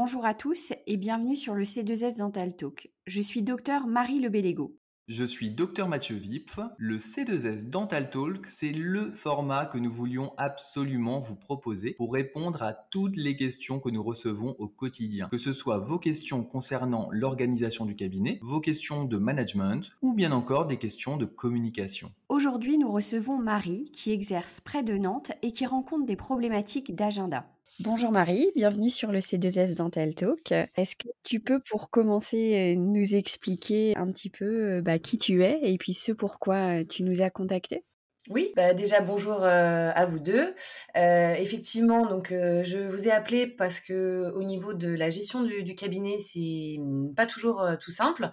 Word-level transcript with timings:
Bonjour 0.00 0.24
à 0.24 0.32
tous 0.32 0.72
et 0.86 0.96
bienvenue 0.96 1.34
sur 1.34 1.56
le 1.56 1.64
C2S 1.64 2.18
Dental 2.18 2.54
Talk. 2.54 2.88
Je 3.08 3.20
suis 3.20 3.42
docteur 3.42 3.88
Marie 3.88 4.20
Lebelego. 4.20 4.78
Je 5.08 5.24
suis 5.24 5.50
Dr 5.50 5.88
Mathieu 5.88 6.14
Vipf. 6.14 6.60
Le 6.76 6.98
C2S 6.98 7.68
Dental 7.68 8.08
Talk, 8.08 8.46
c'est 8.46 8.70
le 8.70 9.10
format 9.10 9.66
que 9.66 9.76
nous 9.76 9.90
voulions 9.90 10.34
absolument 10.36 11.18
vous 11.18 11.34
proposer 11.34 11.94
pour 11.94 12.12
répondre 12.12 12.62
à 12.62 12.74
toutes 12.74 13.16
les 13.16 13.34
questions 13.34 13.80
que 13.80 13.90
nous 13.90 14.04
recevons 14.04 14.54
au 14.60 14.68
quotidien. 14.68 15.26
Que 15.32 15.36
ce 15.36 15.52
soit 15.52 15.78
vos 15.78 15.98
questions 15.98 16.44
concernant 16.44 17.08
l'organisation 17.10 17.84
du 17.84 17.96
cabinet, 17.96 18.38
vos 18.40 18.60
questions 18.60 19.02
de 19.02 19.16
management 19.16 19.90
ou 20.00 20.14
bien 20.14 20.30
encore 20.30 20.66
des 20.66 20.76
questions 20.76 21.16
de 21.16 21.24
communication. 21.24 22.12
Aujourd'hui, 22.28 22.78
nous 22.78 22.92
recevons 22.92 23.36
Marie 23.36 23.90
qui 23.90 24.12
exerce 24.12 24.60
près 24.60 24.84
de 24.84 24.96
Nantes 24.96 25.32
et 25.42 25.50
qui 25.50 25.66
rencontre 25.66 26.06
des 26.06 26.14
problématiques 26.14 26.94
d'agenda. 26.94 27.50
Bonjour 27.80 28.10
Marie, 28.10 28.50
bienvenue 28.56 28.90
sur 28.90 29.12
le 29.12 29.20
C2S 29.20 29.76
Dental 29.76 30.12
Talk. 30.12 30.50
Est-ce 30.74 30.96
que 30.96 31.06
tu 31.22 31.38
peux 31.38 31.60
pour 31.60 31.90
commencer 31.90 32.74
euh, 32.74 32.76
nous 32.76 33.14
expliquer 33.14 33.96
un 33.96 34.10
petit 34.10 34.30
peu 34.30 34.78
euh, 34.78 34.80
bah, 34.82 34.98
qui 34.98 35.16
tu 35.16 35.44
es 35.44 35.60
et 35.62 35.78
puis 35.78 35.94
ce 35.94 36.10
pourquoi 36.10 36.80
euh, 36.80 36.84
tu 36.84 37.04
nous 37.04 37.22
as 37.22 37.30
contacté 37.30 37.84
oui, 38.30 38.52
bah 38.56 38.74
déjà 38.74 39.00
bonjour 39.00 39.42
à 39.42 40.04
vous 40.04 40.18
deux. 40.18 40.54
effectivement, 40.94 42.04
donc 42.04 42.28
je 42.28 42.86
vous 42.86 43.08
ai 43.08 43.10
appelé 43.10 43.46
parce 43.46 43.80
que 43.80 44.30
au 44.34 44.42
niveau 44.42 44.74
de 44.74 44.88
la 44.88 45.08
gestion 45.08 45.42
du, 45.42 45.74
cabinet, 45.74 46.18
c'est 46.18 46.76
mmh, 46.78 47.14
pas 47.14 47.24
toujours 47.24 47.66
tout 47.80 47.90
simple, 47.90 48.28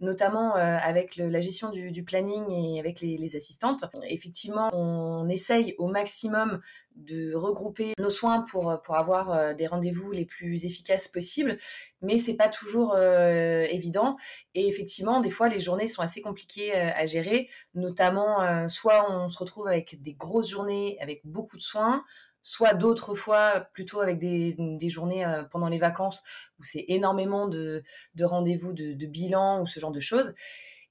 notamment 0.00 0.54
avec 0.54 1.16
la 1.16 1.40
gestion 1.40 1.70
du, 1.70 2.04
planning 2.04 2.44
et 2.50 2.78
avec 2.78 3.00
les, 3.00 3.16
les 3.16 3.36
assistantes. 3.36 3.86
Effectivement, 4.10 4.68
on 4.74 5.26
essaye 5.30 5.74
au 5.78 5.86
maximum 5.86 6.60
de 6.98 7.34
regrouper 7.34 7.92
nos 7.98 8.10
soins 8.10 8.42
pour, 8.42 8.80
pour 8.82 8.96
avoir 8.96 9.32
euh, 9.32 9.54
des 9.54 9.66
rendez-vous 9.66 10.10
les 10.10 10.24
plus 10.24 10.64
efficaces 10.64 11.08
possibles, 11.08 11.56
mais 12.02 12.18
c'est 12.18 12.36
pas 12.36 12.48
toujours 12.48 12.94
euh, 12.94 13.62
évident. 13.70 14.16
Et 14.54 14.68
effectivement, 14.68 15.20
des 15.20 15.30
fois, 15.30 15.48
les 15.48 15.60
journées 15.60 15.86
sont 15.86 16.02
assez 16.02 16.20
compliquées 16.20 16.74
euh, 16.74 16.90
à 16.94 17.06
gérer, 17.06 17.48
notamment 17.74 18.68
soit 18.68 19.10
on 19.10 19.28
se 19.28 19.38
retrouve 19.38 19.68
avec 19.68 20.00
des 20.02 20.14
grosses 20.14 20.50
journées 20.50 20.98
avec 21.00 21.20
beaucoup 21.24 21.56
de 21.56 21.62
soins, 21.62 22.04
soit 22.42 22.74
d'autres 22.74 23.14
fois 23.14 23.68
plutôt 23.72 24.00
avec 24.00 24.18
des, 24.18 24.56
des 24.58 24.88
journées 24.88 25.26
pendant 25.50 25.68
les 25.68 25.78
vacances 25.78 26.22
où 26.58 26.64
c'est 26.64 26.84
énormément 26.88 27.46
de, 27.46 27.82
de 28.14 28.24
rendez-vous 28.24 28.72
de, 28.72 28.92
de, 28.94 29.06
bilan 29.06 29.62
ou 29.62 29.66
ce 29.66 29.80
genre 29.80 29.92
de 29.92 30.00
choses 30.00 30.34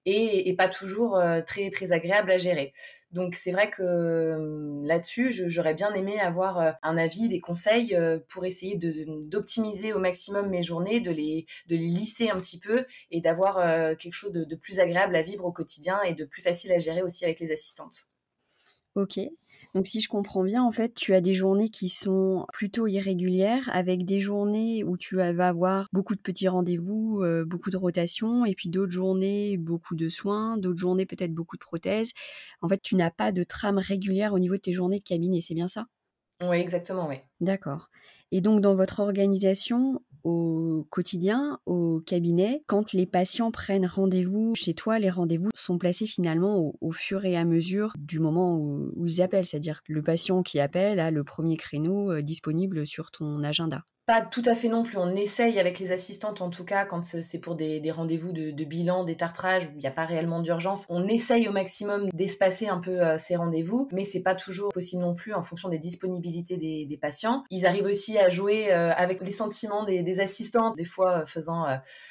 et, 0.08 0.53
pas 0.53 0.69
toujours 0.69 1.17
euh, 1.17 1.41
très 1.41 1.69
très 1.69 1.91
agréable 1.91 2.31
à 2.31 2.38
gérer. 2.38 2.73
Donc 3.11 3.36
c'est 3.36 3.52
vrai 3.52 3.69
que 3.69 3.83
euh, 3.83 4.81
là-dessus, 4.86 5.31
j'aurais 5.50 5.73
bien 5.73 5.94
aimé 5.94 6.19
avoir 6.19 6.59
euh, 6.59 6.72
un 6.81 6.97
avis, 6.97 7.27
des 7.27 7.41
conseils 7.41 7.97
pour 8.30 8.45
essayer 8.45 8.78
d'optimiser 8.78 9.94
au 9.94 10.00
maximum 10.00 10.50
mes 10.50 10.63
journées, 10.63 11.02
de 11.02 11.11
les, 11.11 11.45
de 11.67 11.75
lisser 11.75 12.30
un 12.30 12.38
petit 12.38 12.59
peu 12.59 12.85
et 13.11 13.22
d'avoir 13.22 13.97
quelque 13.97 14.13
chose 14.13 14.31
de, 14.31 14.44
de 14.44 14.55
plus 14.55 14.80
agréable 14.80 15.16
à 15.16 15.22
vivre 15.22 15.45
au 15.45 15.52
quotidien 15.52 16.02
et 16.03 16.13
de 16.13 16.25
plus 16.25 16.41
facile 16.41 16.72
à 16.72 16.80
gérer 16.80 17.02
aussi 17.02 17.25
avec 17.25 17.39
les 17.39 17.52
assistantes. 17.52 18.08
Ok. 18.95 19.19
Donc 19.73 19.87
si 19.87 20.01
je 20.01 20.09
comprends 20.09 20.43
bien, 20.43 20.63
en 20.63 20.71
fait, 20.71 20.93
tu 20.93 21.13
as 21.13 21.21
des 21.21 21.33
journées 21.33 21.69
qui 21.69 21.89
sont 21.89 22.45
plutôt 22.53 22.87
irrégulières, 22.87 23.69
avec 23.73 24.05
des 24.05 24.21
journées 24.21 24.83
où 24.83 24.97
tu 24.97 25.15
vas 25.15 25.47
avoir 25.47 25.87
beaucoup 25.93 26.15
de 26.15 26.21
petits 26.21 26.47
rendez-vous, 26.47 27.21
euh, 27.21 27.45
beaucoup 27.45 27.69
de 27.69 27.77
rotations, 27.77 28.45
et 28.45 28.55
puis 28.55 28.69
d'autres 28.69 28.91
journées, 28.91 29.57
beaucoup 29.57 29.95
de 29.95 30.09
soins, 30.09 30.57
d'autres 30.57 30.79
journées, 30.79 31.05
peut-être 31.05 31.33
beaucoup 31.33 31.57
de 31.57 31.61
prothèses. 31.61 32.11
En 32.61 32.69
fait, 32.69 32.81
tu 32.81 32.95
n'as 32.95 33.11
pas 33.11 33.31
de 33.31 33.43
trame 33.43 33.77
régulière 33.77 34.33
au 34.33 34.39
niveau 34.39 34.55
de 34.55 34.61
tes 34.61 34.73
journées 34.73 34.99
de 34.99 35.03
cabinet, 35.03 35.41
c'est 35.41 35.53
bien 35.55 35.67
ça? 35.67 35.88
Oui, 36.41 36.57
exactement, 36.57 37.07
oui. 37.07 37.15
D'accord. 37.41 37.89
Et 38.31 38.41
donc, 38.41 38.61
dans 38.61 38.75
votre 38.75 38.99
organisation, 38.99 40.01
au 40.28 40.86
quotidien, 40.89 41.58
au 41.66 42.02
cabinet, 42.02 42.61
quand 42.67 42.92
les 42.92 43.06
patients 43.06 43.50
prennent 43.50 43.85
rendez-vous 43.85 44.56
chez 44.56 44.74
toi, 44.74 45.00
les 45.00 45.09
rendez-vous 45.09 45.51
sont 45.56 45.78
placés 45.78 46.06
finalement 46.06 46.75
au, 46.81 46.91
fur 46.91 47.24
et 47.24 47.38
à 47.38 47.46
mesure 47.46 47.94
du 47.97 48.19
moment 48.19 48.57
où, 48.57 48.91
ils 49.06 49.22
appellent. 49.22 49.46
C'est-à-dire 49.46 49.84
que 49.84 49.94
le 49.94 50.01
patient 50.01 50.44
qui 50.44 50.59
appelle 50.59 51.00
a 51.00 51.12
le 51.12 51.24
premier 51.24 51.56
créneau 51.56 52.12
euh, 52.12 52.22
disponible 52.22 52.85
sur 52.85 53.09
ton 53.09 53.41
agenda 53.41 53.85
pas 54.07 54.22
tout 54.22 54.41
à 54.45 54.56
fait 54.56 54.69
non 54.69 54.84
plus. 54.84 54.97
On 54.97 55.18
essaye 55.18 55.59
avec 55.59 55.79
les 55.79 55.91
assistantes, 55.91 56.41
en 56.41 56.50
tout 56.50 56.63
cas, 56.63 56.85
quand 56.85 57.03
c'est 57.03 57.40
pour 57.40 57.56
des, 57.56 57.91
rendez-vous 57.91 58.31
de, 58.31 58.63
bilan, 58.63 59.03
des 59.03 59.18
tartrages, 59.18 59.66
où 59.66 59.72
il 59.75 59.79
n'y 59.79 59.88
a 59.88 59.91
pas 59.91 60.06
réellement 60.06 60.40
d'urgence. 60.40 60.85
On 60.88 61.06
essaye 61.09 61.50
au 61.50 61.51
maximum 61.51 62.07
d'espacer 62.13 62.69
un 62.69 62.79
peu 62.79 63.01
euh, 63.01 63.18
ces 63.18 63.35
rendez-vous, 63.35 63.90
mais 63.91 64.06
c'est 64.06 64.22
pas 64.23 64.34
toujours 64.34 64.69
possible 64.69 65.01
non 65.01 65.13
plus 65.13 65.34
en 65.34 65.44
fonction 65.44 65.68
des 65.68 65.78
disponibilités 65.78 66.56
des, 66.56 66.97
patients. 67.01 67.44
Ils 67.51 67.66
arrivent 67.66 67.85
aussi 67.85 68.18
à 68.18 68.29
jouer 68.29 68.72
euh, 68.72 68.91
avec 68.95 69.22
les 69.22 69.29
sentiments 69.29 69.84
des, 69.84 70.19
assistantes, 70.22 70.78
des 70.78 70.85
fois 70.85 71.19
euh, 71.19 71.25
faisant 71.25 71.66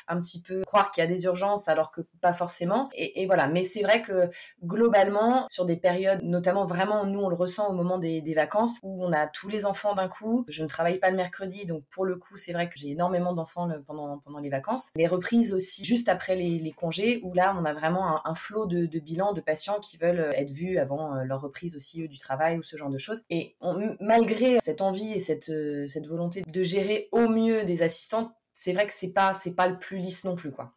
un 0.07 0.21
petit 0.21 0.43
peu 0.43 0.63
croire 0.65 0.91
qu'il 0.91 1.03
y 1.03 1.05
a 1.05 1.09
des 1.09 1.25
urgences 1.25 1.67
alors 1.67 1.91
que 1.91 2.03
pas 2.21 2.35
forcément. 2.35 2.91
Et, 2.95 3.25
voilà. 3.27 3.49
Mais 3.49 3.65
c'est 3.65 3.83
vrai 3.83 4.03
que 4.03 4.29
globalement, 4.63 5.47
sur 5.49 5.65
des 5.65 5.77
périodes, 5.77 6.21
notamment 6.23 6.67
vraiment, 6.67 7.07
nous 7.07 7.21
on 7.21 7.31
le 7.31 7.37
ressent 7.37 7.71
au 7.71 7.73
moment 7.73 7.97
des, 7.97 8.21
des 8.21 8.35
vacances, 8.35 8.79
où 8.83 9.03
on 9.03 9.13
a 9.15 9.27
tous 9.27 9.49
les 9.49 9.65
enfants 9.65 9.95
d'un 9.95 10.09
coup. 10.09 10.45
Je 10.47 10.63
ne 10.63 10.69
travaille 10.69 10.99
pas 10.99 11.09
le 11.09 11.17
mercredi, 11.17 11.65
donc 11.65 11.86
pour 11.91 12.05
le 12.05 12.17
coup, 12.17 12.37
c'est 12.37 12.53
vrai 12.53 12.69
que 12.69 12.79
j'ai 12.79 12.91
énormément 12.91 13.33
d'enfants 13.33 13.69
pendant, 13.87 14.19
pendant 14.19 14.39
les 14.39 14.49
vacances. 14.49 14.91
Les 14.97 15.07
reprises 15.07 15.53
aussi, 15.53 15.85
juste 15.85 16.09
après 16.09 16.37
les, 16.37 16.73
congés, 16.73 17.21
où 17.23 17.33
là, 17.33 17.57
on 17.59 17.65
a 17.65 17.73
vraiment 17.73 18.27
un, 18.27 18.35
flot 18.35 18.67
de, 18.67 18.87
bilans 18.99 19.33
de 19.33 19.41
patients 19.41 19.81
qui 19.81 19.97
veulent 19.97 20.21
euh, 20.21 20.31
être 20.33 20.51
vus 20.51 20.79
avant 20.79 21.15
euh, 21.15 21.25
leur 21.25 21.41
reprise 21.41 21.77
aussi 21.77 22.07
du 22.09 22.19
travail 22.19 22.59
ou 22.59 22.63
ce 22.63 22.77
genre 22.77 22.91
de 22.91 22.99
choses. 22.99 23.23
Et 23.31 23.57
malgré 24.01 24.59
cette 24.61 24.83
envie 24.83 25.13
et 25.13 25.21
cette, 25.21 25.49
euh, 25.49 25.87
cette 25.89 26.07
volonté 26.07 26.43
de 26.43 26.63
gérer 26.63 27.09
au 27.13 27.29
mieux 27.29 27.65
des 27.65 27.83
assistantes, 27.83 28.31
c'est 28.55 28.73
vrai 28.73 28.87
que 28.87 28.93
c'est 28.93 29.13
pas, 29.13 29.33
c'est 29.33 29.55
pas 29.55 29.67
le 29.67 29.79
plus 29.79 29.99
lisse 29.99 30.25
non 30.25 30.35
plus, 30.35 30.51
quoi. 30.51 30.73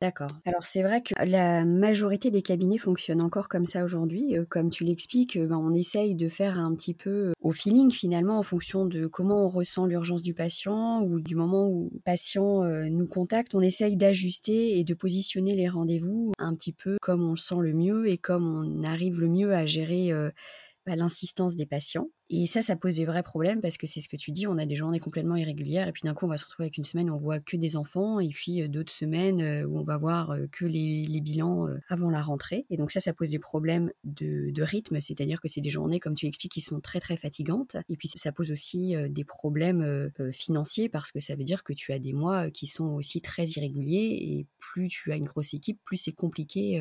D'accord. 0.00 0.30
Alors 0.46 0.64
c'est 0.64 0.82
vrai 0.82 1.02
que 1.02 1.12
la 1.26 1.64
majorité 1.66 2.30
des 2.30 2.40
cabinets 2.40 2.78
fonctionnent 2.78 3.20
encore 3.20 3.48
comme 3.48 3.66
ça 3.66 3.84
aujourd'hui. 3.84 4.34
Comme 4.48 4.70
tu 4.70 4.84
l'expliques, 4.84 5.38
ben, 5.38 5.58
on 5.58 5.74
essaye 5.74 6.14
de 6.14 6.30
faire 6.30 6.58
un 6.58 6.74
petit 6.74 6.94
peu 6.94 7.32
au 7.42 7.52
feeling 7.52 7.90
finalement 7.90 8.38
en 8.38 8.42
fonction 8.42 8.86
de 8.86 9.06
comment 9.06 9.44
on 9.44 9.48
ressent 9.50 9.84
l'urgence 9.84 10.22
du 10.22 10.32
patient 10.32 11.02
ou 11.02 11.20
du 11.20 11.34
moment 11.34 11.68
où 11.68 11.90
le 11.92 12.00
patient 12.00 12.64
nous 12.64 13.06
contacte. 13.06 13.54
On 13.54 13.60
essaye 13.60 13.96
d'ajuster 13.96 14.78
et 14.78 14.84
de 14.84 14.94
positionner 14.94 15.54
les 15.54 15.68
rendez-vous 15.68 16.32
un 16.38 16.54
petit 16.54 16.72
peu 16.72 16.96
comme 17.02 17.22
on 17.22 17.32
le 17.32 17.36
sent 17.36 17.60
le 17.60 17.74
mieux 17.74 18.08
et 18.08 18.16
comme 18.16 18.46
on 18.46 18.82
arrive 18.84 19.20
le 19.20 19.28
mieux 19.28 19.52
à 19.52 19.66
gérer 19.66 20.12
l'insistance 20.96 21.56
des 21.56 21.66
patients. 21.66 22.08
Et 22.32 22.46
ça, 22.46 22.62
ça 22.62 22.76
pose 22.76 22.96
des 22.96 23.04
vrais 23.04 23.24
problèmes 23.24 23.60
parce 23.60 23.76
que 23.76 23.88
c'est 23.88 23.98
ce 23.98 24.08
que 24.08 24.16
tu 24.16 24.30
dis, 24.30 24.46
on 24.46 24.56
a 24.56 24.64
des 24.64 24.76
journées 24.76 25.00
complètement 25.00 25.34
irrégulières 25.34 25.88
et 25.88 25.92
puis 25.92 26.02
d'un 26.04 26.14
coup, 26.14 26.26
on 26.26 26.28
va 26.28 26.36
se 26.36 26.44
retrouver 26.44 26.66
avec 26.66 26.78
une 26.78 26.84
semaine 26.84 27.10
où 27.10 27.14
on 27.14 27.18
voit 27.18 27.40
que 27.40 27.56
des 27.56 27.76
enfants 27.76 28.20
et 28.20 28.28
puis 28.28 28.68
d'autres 28.68 28.92
semaines 28.92 29.64
où 29.66 29.78
on 29.78 29.82
va 29.82 29.98
voir 29.98 30.36
que 30.52 30.64
les, 30.64 31.20
bilans 31.20 31.66
avant 31.88 32.08
la 32.08 32.22
rentrée. 32.22 32.66
Et 32.70 32.76
donc 32.76 32.92
ça, 32.92 33.00
ça 33.00 33.12
pose 33.12 33.30
des 33.30 33.40
problèmes 33.40 33.90
de, 34.04 34.62
rythme, 34.62 35.00
c'est-à-dire 35.00 35.40
que 35.40 35.48
c'est 35.48 35.60
des 35.60 35.70
journées, 35.70 35.98
comme 35.98 36.14
tu 36.14 36.26
expliques, 36.26 36.52
qui 36.52 36.60
sont 36.60 36.80
très 36.80 37.00
très 37.00 37.16
fatigantes. 37.16 37.76
Et 37.88 37.96
puis 37.96 38.08
ça 38.08 38.30
pose 38.30 38.52
aussi 38.52 38.94
des 39.08 39.24
problèmes 39.24 40.10
financiers 40.32 40.88
parce 40.88 41.10
que 41.10 41.18
ça 41.18 41.34
veut 41.34 41.44
dire 41.44 41.64
que 41.64 41.72
tu 41.72 41.92
as 41.92 41.98
des 41.98 42.12
mois 42.12 42.50
qui 42.50 42.66
sont 42.68 42.90
aussi 42.90 43.20
très 43.20 43.44
irréguliers 43.44 44.18
et 44.20 44.46
plus 44.58 44.88
tu 44.88 45.10
as 45.10 45.16
une 45.16 45.24
grosse 45.24 45.52
équipe, 45.52 45.80
plus 45.84 45.96
c'est 45.96 46.12
compliqué 46.12 46.80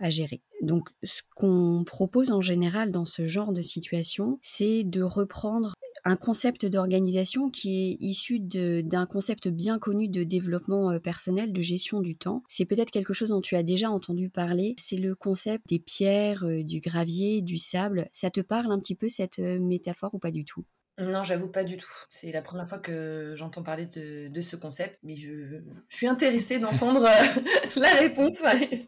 à 0.00 0.10
gérer. 0.10 0.42
Donc 0.62 0.90
ce 1.04 1.22
qu'on 1.34 1.84
propose 1.86 2.30
en 2.30 2.40
général 2.40 2.90
dans 2.90 3.04
ce 3.04 3.26
genre 3.26 3.52
de 3.52 3.62
situation, 3.62 4.38
c'est 4.42 4.84
de 4.84 5.02
reprendre 5.02 5.74
un 6.04 6.16
concept 6.16 6.64
d'organisation 6.66 7.50
qui 7.50 7.90
est 7.90 7.96
issu 8.00 8.40
d'un 8.40 9.06
concept 9.06 9.48
bien 9.48 9.78
connu 9.78 10.08
de 10.08 10.24
développement 10.24 10.90
euh, 10.90 10.98
personnel, 10.98 11.52
de 11.52 11.60
gestion 11.60 12.00
du 12.00 12.16
temps. 12.16 12.42
C'est 12.48 12.64
peut-être 12.64 12.90
quelque 12.90 13.12
chose 13.12 13.28
dont 13.30 13.40
tu 13.40 13.56
as 13.56 13.62
déjà 13.62 13.90
entendu 13.90 14.30
parler. 14.30 14.74
C'est 14.78 14.96
le 14.96 15.14
concept 15.14 15.64
des 15.68 15.78
pierres, 15.78 16.44
euh, 16.44 16.62
du 16.62 16.80
gravier, 16.80 17.42
du 17.42 17.58
sable. 17.58 18.08
Ça 18.12 18.30
te 18.30 18.40
parle 18.40 18.72
un 18.72 18.78
petit 18.78 18.94
peu 18.94 19.08
cette 19.08 19.38
euh, 19.38 19.58
métaphore 19.60 20.14
ou 20.14 20.18
pas 20.18 20.30
du 20.30 20.44
tout? 20.44 20.64
Non, 20.98 21.22
j'avoue 21.24 21.48
pas 21.48 21.64
du 21.64 21.76
tout. 21.76 21.90
C'est 22.08 22.32
la 22.32 22.42
première 22.42 22.66
fois 22.66 22.78
que 22.78 23.34
j'entends 23.36 23.62
parler 23.62 23.86
de, 23.86 24.40
ce 24.40 24.56
concept, 24.56 24.98
mais 25.02 25.16
je, 25.16 25.60
suis 25.88 26.06
intéressée 26.06 26.58
d'entendre 26.58 27.08
la 27.76 27.94
réponse 27.94 28.42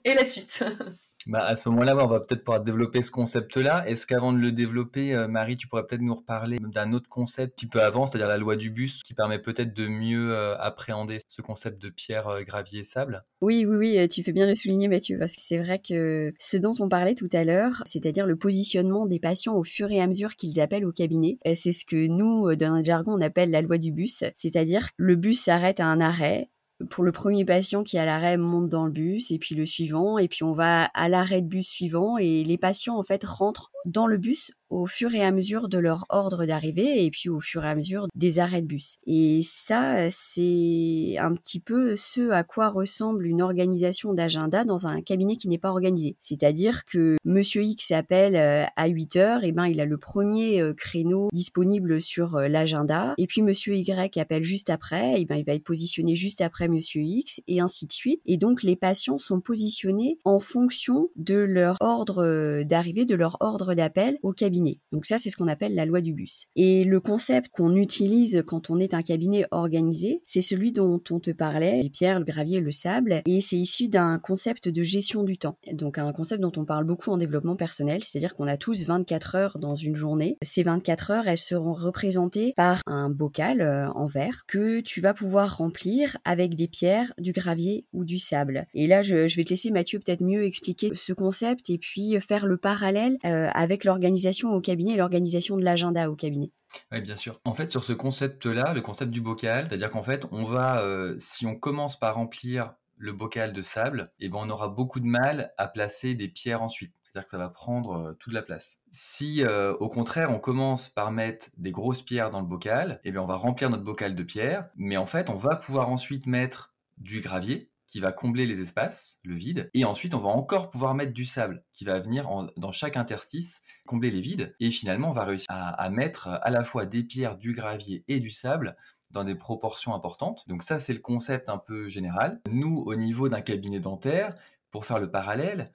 et 0.05 0.15
la 0.15 0.25
suite. 0.25 0.65
Bah, 1.27 1.45
à 1.45 1.55
ce 1.55 1.69
moment-là, 1.69 1.95
on 2.03 2.07
va 2.07 2.21
peut-être 2.21 2.45
pouvoir 2.45 2.63
développer 2.63 3.03
ce 3.03 3.11
concept-là. 3.11 3.87
Est-ce 3.87 4.07
qu'avant 4.07 4.33
de 4.33 4.39
le 4.39 4.53
développer, 4.53 5.15
euh, 5.15 5.29
Marie, 5.29 5.57
tu 5.57 5.69
pourrais 5.69 5.85
peut-être 5.85 6.01
nous 6.01 6.15
reparler 6.15 6.57
d'un 6.59 6.95
autre 6.95 7.09
concept 7.11 7.53
un 7.53 7.55
petit 7.55 7.67
peu 7.67 7.83
avant, 7.83 8.07
c'est-à-dire 8.07 8.29
la 8.29 8.39
loi 8.39 8.57
du 8.57 8.71
bus, 8.71 9.03
qui 9.03 9.13
permet 9.13 9.39
peut-être 9.39 9.75
de 9.75 9.87
mieux 9.87 10.35
euh, 10.35 10.57
appréhender 10.57 11.19
ce 11.29 11.43
concept 11.43 11.81
de 11.81 11.91
pierre, 11.91 12.29
euh, 12.29 12.43
gravier, 12.43 12.85
sable? 12.85 13.23
Oui, 13.43 13.67
oui, 13.69 13.77
oui, 13.77 14.09
tu 14.09 14.23
fais 14.23 14.33
bien 14.33 14.47
le 14.47 14.55
souligner, 14.55 14.89
Mathieu, 14.89 15.19
parce 15.19 15.37
que 15.37 15.43
c'est 15.43 15.59
vrai 15.59 15.79
que 15.79 16.33
ce 16.39 16.57
dont 16.57 16.75
on 16.81 16.89
parlait 16.89 17.15
tout 17.15 17.29
à 17.33 17.45
l'heure, 17.45 17.83
c'est-à-dire 17.87 18.27
le 18.27 18.37
positionnement 18.37 19.05
des 19.07 19.19
patients 19.19 19.57
au 19.57 19.65
fur 19.65 19.91
et 19.91 20.01
à 20.01 20.07
mesure 20.07 20.37
qu'ils 20.37 20.59
appellent 20.61 20.87
au 20.87 20.93
cabinet, 20.93 21.39
c'est 21.55 21.73
ce 21.73 21.85
que 21.85 22.07
nous, 22.07 22.55
dans 22.57 22.75
notre 22.75 22.87
jargon, 22.87 23.13
on 23.13 23.21
appelle 23.21 23.51
la 23.51 23.63
loi 23.63 23.79
du 23.79 23.93
bus, 23.93 24.25
c'est-à-dire 24.35 24.89
le 24.97 25.17
bus 25.17 25.41
s'arrête 25.41 25.81
à 25.81 25.87
un 25.87 26.01
arrêt, 26.01 26.51
pour 26.89 27.05
le 27.05 27.13
premier 27.13 27.45
patient 27.45 27.83
qui 27.83 27.97
est 27.97 28.01
à 28.01 28.05
l'arrêt 28.05 28.37
monte 28.37 28.69
dans 28.69 28.87
le 28.87 28.91
bus 28.91 29.31
et 29.31 29.39
puis 29.39 29.55
le 29.55 29.67
suivant 29.67 30.19
et 30.19 30.29
puis 30.29 30.45
on 30.45 30.53
va 30.53 30.85
à 30.85 31.09
l'arrêt 31.09 31.43
de 31.43 31.47
bus 31.47 31.69
suivant 31.69 32.17
et 32.17 32.45
les 32.45 32.59
patients 32.59 32.97
en 32.97 33.03
fait 33.03 33.23
rentrent 33.25 33.71
dans 33.85 34.07
le 34.07 34.17
bus 34.17 34.51
au 34.71 34.87
fur 34.87 35.15
et 35.15 35.23
à 35.23 35.33
mesure 35.33 35.69
de 35.69 35.79
leur 35.79 36.07
ordre 36.09 36.47
d'arrivée 36.47 37.05
et 37.05 37.11
puis 37.11 37.29
au 37.29 37.41
fur 37.41 37.65
et 37.65 37.69
à 37.69 37.75
mesure 37.75 38.07
des 38.15 38.39
arrêts 38.39 38.63
de 38.63 38.67
bus. 38.67 38.99
Et 39.07 39.41
ça, 39.43 40.09
c'est 40.11 41.17
un 41.19 41.35
petit 41.35 41.61
peu 41.61 41.97
ce 41.97 42.31
à 42.31 42.45
quoi 42.45 42.69
ressemble 42.69 43.27
une 43.27 43.43
organisation 43.43 44.15
d'agenda 44.15 44.65
dans 44.65 44.87
un 44.87 45.03
cabinet 45.03 45.37
qui 45.37 45.49
n'est 45.49 45.59
pas 45.59 45.71
organisé. 45.71 46.17
C'est-à-dire 46.21 46.85
que 46.85 47.17
Monsieur 47.25 47.65
X 47.65 47.91
appelle 47.91 48.37
euh, 48.37 48.65
à 48.77 48.87
8 48.87 49.17
heures, 49.17 49.45
et 49.45 49.53
ben 49.53 49.67
il 49.67 49.81
a 49.81 49.85
le 49.85 49.99
premier 49.99 50.61
euh, 50.61 50.73
créneau 50.73 51.29
disponible 51.33 52.01
sur 52.01 52.37
euh, 52.37 52.49
l'agenda, 52.49 53.15
et 53.19 53.27
puis 53.27 53.43
Monsieur 53.43 53.75
Y 53.75 54.17
appelle 54.19 54.45
juste 54.45 54.71
après, 54.71 55.21
et 55.21 55.25
ben 55.25 55.37
il 55.37 55.45
va 55.45 55.55
être 55.55 55.65
positionné 55.65 56.15
juste 56.15 56.41
après 56.41 56.69
Monsieur 56.69 57.03
X, 57.03 57.41
et 57.49 57.61
ainsi 57.61 57.87
de 57.87 57.93
suite. 57.93 58.21
Et 58.27 58.37
donc 58.37 58.63
les 58.63 58.77
patients 58.77 59.19
sont 59.19 59.41
positionnés 59.41 60.19
en 60.25 60.39
fonction 60.39 61.09
de 61.17 61.35
leur 61.35 61.77
ordre 61.81 62.63
d'arrivée, 62.63 63.05
de 63.05 63.17
leur 63.17 63.37
ordre 63.41 63.70
d'appel 63.75 64.19
au 64.23 64.33
cabinet. 64.33 64.79
Donc 64.93 65.07
ça, 65.07 65.19
c'est 65.19 65.31
ce 65.31 65.37
qu'on 65.37 65.49
appelle 65.49 65.75
la 65.75 65.87
loi 65.87 66.01
du 66.01 66.13
bus. 66.13 66.47
Et 66.57 66.85
le 66.85 67.01
concept 67.01 67.51
qu'on 67.51 67.77
utilise 67.77 68.43
quand 68.47 68.71
on 68.71 68.79
est 68.79 68.95
un 68.95 69.03
cabinet 69.03 69.45
organisé, 69.51 70.23
c'est 70.25 70.41
celui 70.41 70.73
dont 70.73 71.01
on 71.11 71.21
te 71.21 71.31
parlait, 71.31 71.83
les 71.83 71.91
pierres, 71.91 72.19
le 72.19 72.25
gravier, 72.25 72.61
le 72.61 72.71
sable, 72.71 73.23
et 73.27 73.41
c'est 73.41 73.57
issu 73.57 73.89
d'un 73.89 74.19
concept 74.19 74.69
de 74.69 74.83
gestion 74.83 75.25
du 75.25 75.39
temps. 75.39 75.59
Donc 75.73 75.99
un 75.99 76.13
concept 76.13 76.41
dont 76.41 76.53
on 76.57 76.65
parle 76.65 76.85
beaucoup 76.85 77.11
en 77.11 77.19
développement 77.19 77.57
personnel, 77.57 78.03
c'est-à-dire 78.05 78.35
qu'on 78.35 78.47
a 78.47 78.57
tous 78.57 78.85
24 78.85 79.35
heures 79.35 79.59
dans 79.59 79.75
une 79.75 79.95
journée. 79.95 80.37
Ces 80.43 80.63
24 80.63 81.11
heures, 81.11 81.29
elles 81.29 81.39
seront 81.39 81.73
représentées 81.73 82.53
par 82.57 82.81
un 82.87 83.11
bocal 83.11 83.61
euh, 83.61 83.89
en 83.93 84.07
verre 84.07 84.45
que 84.47 84.81
tu 84.81 85.01
vas 85.01 85.15
pouvoir 85.15 85.57
remplir 85.57 86.17
avec 86.25 86.55
des 86.55 86.69
pierres, 86.69 87.13
du 87.19 87.33
gravier 87.33 87.87
ou 87.93 88.05
du 88.05 88.19
sable. 88.19 88.67
Et 88.75 88.87
là, 88.87 89.03
je, 89.03 89.15
vais 89.37 89.45
te 89.45 89.51
laisser 89.51 89.71
Mathieu 89.71 89.99
peut-être 89.99 90.23
mieux 90.23 90.45
expliquer 90.45 90.91
ce 90.95 91.13
concept 91.13 91.71
et 91.71 91.79
puis 91.79 92.19
faire 92.21 92.47
le 92.47 92.57
parallèle 92.57 93.19
euh, 93.25 93.49
avec 93.61 93.85
l'organisation 93.85 94.55
au 94.55 94.61
cabinet 94.63 94.93
et 94.93 94.97
l'organisation 94.97 95.59
de 95.59 95.63
l'agenda 95.63 96.11
au 96.11 96.17
cabinet. 96.17 96.51
Oui, 96.93 97.03
bien 97.03 97.17
sûr. 97.17 97.39
En 97.45 97.53
fait, 97.53 97.71
sur 97.71 97.85
ce 97.85 97.93
concept-là, 97.93 98.73
le 98.73 98.81
concept 98.81 99.11
du 99.11 99.21
bocal, 99.21 99.67
c'est-à-dire 99.69 99.91
qu'en 99.91 100.03
fait, 100.03 100.27
on 100.33 100.45
va, 100.45 100.83
euh, 100.83 101.15
si 101.19 101.45
on 101.45 101.57
commence 101.57 101.99
par 101.99 102.15
remplir 102.15 102.73
le 102.97 103.13
bocal 103.13 103.53
de 103.53 103.61
sable, 103.61 104.13
eh 104.19 104.31
ben, 104.31 104.39
on 104.41 104.49
aura 104.49 104.69
beaucoup 104.69 104.99
de 104.99 105.07
mal 105.07 105.53
à 105.59 105.69
placer 105.69 106.15
des 106.15 106.29
pierres 106.29 106.63
ensuite. 106.63 106.95
C'est-à-dire 107.03 107.25
que 107.25 107.31
ça 107.31 107.39
va 107.39 107.51
prendre 107.51 107.97
euh, 107.97 108.13
toute 108.19 108.33
la 108.33 108.41
place. 108.41 108.79
Si 108.91 109.43
euh, 109.45 109.75
au 109.75 109.89
contraire 109.89 110.31
on 110.31 110.39
commence 110.39 110.89
par 110.89 111.11
mettre 111.11 111.49
des 111.57 111.73
grosses 111.73 112.03
pierres 112.03 112.31
dans 112.31 112.41
le 112.41 112.47
bocal, 112.47 113.01
eh 113.05 113.11
bien 113.11 113.21
on 113.21 113.27
va 113.27 113.35
remplir 113.35 113.69
notre 113.69 113.83
bocal 113.83 114.15
de 114.15 114.23
pierres, 114.23 114.69
mais 114.77 114.97
en 114.97 115.07
fait 115.07 115.29
on 115.29 115.35
va 115.35 115.57
pouvoir 115.57 115.89
ensuite 115.89 116.27
mettre 116.27 116.73
du 116.99 117.21
gravier, 117.21 117.69
qui 117.91 117.99
va 117.99 118.13
combler 118.13 118.47
les 118.47 118.61
espaces, 118.61 119.19
le 119.25 119.35
vide. 119.35 119.69
Et 119.75 119.85
ensuite, 119.85 120.15
on 120.15 120.21
va 120.21 120.29
encore 120.29 120.71
pouvoir 120.71 120.95
mettre 120.95 121.13
du 121.13 121.25
sable 121.25 121.65
qui 121.73 121.85
va 121.85 121.99
venir 121.99 122.29
dans 122.57 122.71
chaque 122.71 122.97
interstice 122.97 123.63
combler 123.85 124.13
les 124.13 124.21
vides. 124.21 124.55
Et 124.61 124.71
finalement, 124.71 125.11
on 125.11 125.13
va 125.13 125.25
réussir 125.25 125.49
à, 125.49 125.91
mettre 125.91 126.29
à 126.29 126.51
la 126.51 126.63
fois 126.63 126.87
des 126.87 127.03
pierres, 127.03 127.37
du 127.37 127.53
gravier 127.53 128.05
et 128.07 128.21
du 128.21 128.31
sable 128.31 128.77
dans 129.11 129.25
des 129.25 129.35
proportions 129.35 129.93
importantes. 129.93 130.45
Donc 130.47 130.63
ça, 130.63 130.79
c'est 130.79 130.93
le 130.93 131.01
concept 131.01 131.49
un 131.49 131.59
peu 131.59 131.89
général. 131.89 132.41
Nous, 132.49 132.81
au 132.87 132.95
niveau 132.95 133.29
d'un 133.29 133.41
cabinet 133.41 133.81
dentaire, 133.81 134.37
pour 134.71 134.87
faire 134.87 135.01
le 135.01 135.11
parallèle, 135.11 135.73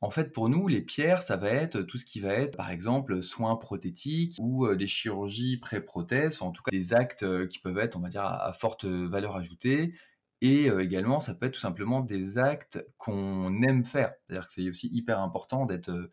en 0.00 0.10
fait, 0.10 0.32
pour 0.32 0.48
nous, 0.48 0.68
les 0.68 0.82
pierres, 0.82 1.24
ça 1.24 1.36
va 1.36 1.48
être 1.48 1.82
tout 1.82 1.98
ce 1.98 2.04
qui 2.04 2.20
va 2.20 2.32
être, 2.32 2.56
par 2.56 2.70
exemple, 2.70 3.24
soins 3.24 3.56
prothétiques 3.56 4.36
ou 4.38 4.66
euh, 4.66 4.76
des 4.76 4.86
chirurgies 4.86 5.56
pré-prothèses, 5.56 6.42
en 6.42 6.52
tout 6.52 6.62
cas 6.62 6.70
des 6.70 6.94
actes 6.94 7.24
euh, 7.24 7.48
qui 7.48 7.58
peuvent 7.58 7.78
être, 7.78 7.96
on 7.96 8.00
va 8.00 8.08
dire, 8.08 8.22
à 8.22 8.52
forte 8.52 8.84
valeur 8.84 9.34
ajoutée, 9.34 9.94
et 10.42 10.66
également, 10.66 11.20
ça 11.20 11.34
peut 11.34 11.46
être 11.46 11.54
tout 11.54 11.60
simplement 11.60 12.00
des 12.00 12.36
actes 12.38 12.84
qu'on 12.98 13.62
aime 13.62 13.84
faire. 13.84 14.12
C'est-à-dire 14.26 14.46
que 14.46 14.52
c'est 14.52 14.68
aussi 14.68 14.88
hyper 14.92 15.20
important 15.20 15.66
d'être 15.66 16.10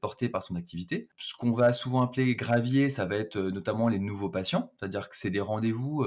porté 0.00 0.28
par 0.28 0.42
son 0.42 0.54
activité. 0.54 1.08
Ce 1.16 1.34
qu'on 1.34 1.52
va 1.52 1.72
souvent 1.72 2.02
appeler 2.02 2.36
gravier, 2.36 2.88
ça 2.88 3.04
va 3.04 3.16
être 3.16 3.38
notamment 3.38 3.88
les 3.88 3.98
nouveaux 3.98 4.30
patients. 4.30 4.72
C'est-à-dire 4.78 5.08
que 5.08 5.16
c'est 5.16 5.30
des 5.30 5.40
rendez-vous 5.40 6.06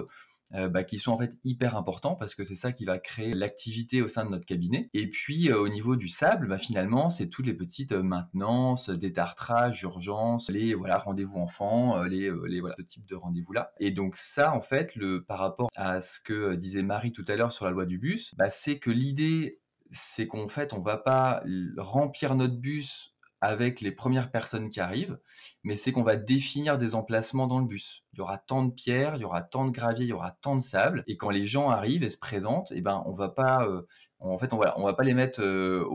euh, 0.53 0.69
bah, 0.69 0.83
qui 0.83 0.97
sont 0.97 1.11
en 1.11 1.17
fait 1.17 1.35
hyper 1.43 1.75
importants 1.75 2.15
parce 2.15 2.35
que 2.35 2.43
c'est 2.43 2.55
ça 2.55 2.71
qui 2.71 2.85
va 2.85 2.99
créer 2.99 3.33
l'activité 3.33 4.01
au 4.01 4.07
sein 4.07 4.25
de 4.25 4.29
notre 4.29 4.45
cabinet. 4.45 4.89
Et 4.93 5.09
puis 5.09 5.49
euh, 5.49 5.59
au 5.59 5.67
niveau 5.67 5.95
du 5.95 6.09
sable, 6.09 6.47
bah, 6.47 6.57
finalement, 6.57 7.09
c'est 7.09 7.27
toutes 7.27 7.45
les 7.45 7.53
petites 7.53 7.91
euh, 7.91 8.03
maintenances, 8.03 8.89
détartrages, 8.89 9.83
urgences, 9.83 10.49
les 10.49 10.73
voilà 10.73 10.97
rendez-vous 10.97 11.37
enfants, 11.37 12.01
les, 12.03 12.31
les 12.47 12.61
voilà 12.61 12.75
ce 12.77 12.83
type 12.83 13.05
de 13.05 13.15
rendez-vous 13.15 13.53
là. 13.53 13.71
Et 13.79 13.91
donc 13.91 14.15
ça, 14.15 14.53
en 14.53 14.61
fait, 14.61 14.95
le 14.95 15.23
par 15.23 15.39
rapport 15.39 15.69
à 15.75 16.01
ce 16.01 16.19
que 16.19 16.55
disait 16.55 16.83
Marie 16.83 17.11
tout 17.11 17.25
à 17.27 17.35
l'heure 17.35 17.51
sur 17.51 17.65
la 17.65 17.71
loi 17.71 17.85
du 17.85 17.97
bus, 17.97 18.33
bah, 18.35 18.49
c'est 18.49 18.79
que 18.79 18.91
l'idée 18.91 19.59
c'est 19.91 20.27
qu'en 20.27 20.49
fait, 20.49 20.73
on 20.73 20.81
va 20.81 20.97
pas 20.97 21.43
remplir 21.77 22.35
notre 22.35 22.57
bus 22.57 23.16
avec 23.41 23.81
les 23.81 23.91
premières 23.91 24.31
personnes 24.31 24.69
qui 24.69 24.79
arrivent, 24.79 25.19
mais 25.63 25.77
c'est 25.77 25.91
qu'on 25.91 26.03
va 26.03 26.15
définir 26.15 26.77
des 26.77 26.95
emplacements 26.95 27.47
dans 27.47 27.59
le 27.59 27.65
bus. 27.65 28.03
Il 28.13 28.17
y 28.17 28.21
aura 28.21 28.37
tant 28.37 28.63
de 28.63 28.71
pierres, 28.71 29.15
il 29.15 29.21
y 29.21 29.25
aura 29.25 29.41
tant 29.41 29.65
de 29.65 29.71
gravier, 29.71 30.05
il 30.05 30.09
y 30.09 30.13
aura 30.13 30.31
tant 30.41 30.55
de 30.55 30.61
sable, 30.61 31.03
et 31.07 31.17
quand 31.17 31.29
les 31.29 31.45
gens 31.45 31.69
arrivent 31.69 32.03
et 32.03 32.09
se 32.09 32.17
présentent, 32.17 32.71
eh 32.71 32.81
ben 32.81 33.03
on 33.05 33.13
va 33.13 33.29
pas, 33.29 33.65
euh, 33.67 33.83
en 34.19 34.37
fait 34.39 34.53
on 34.53 34.57
va 34.57 34.73
on 34.79 34.83
va 34.85 34.93
pas 34.93 35.03
les 35.03 35.13
mettre 35.13 35.41
euh, 35.41 35.85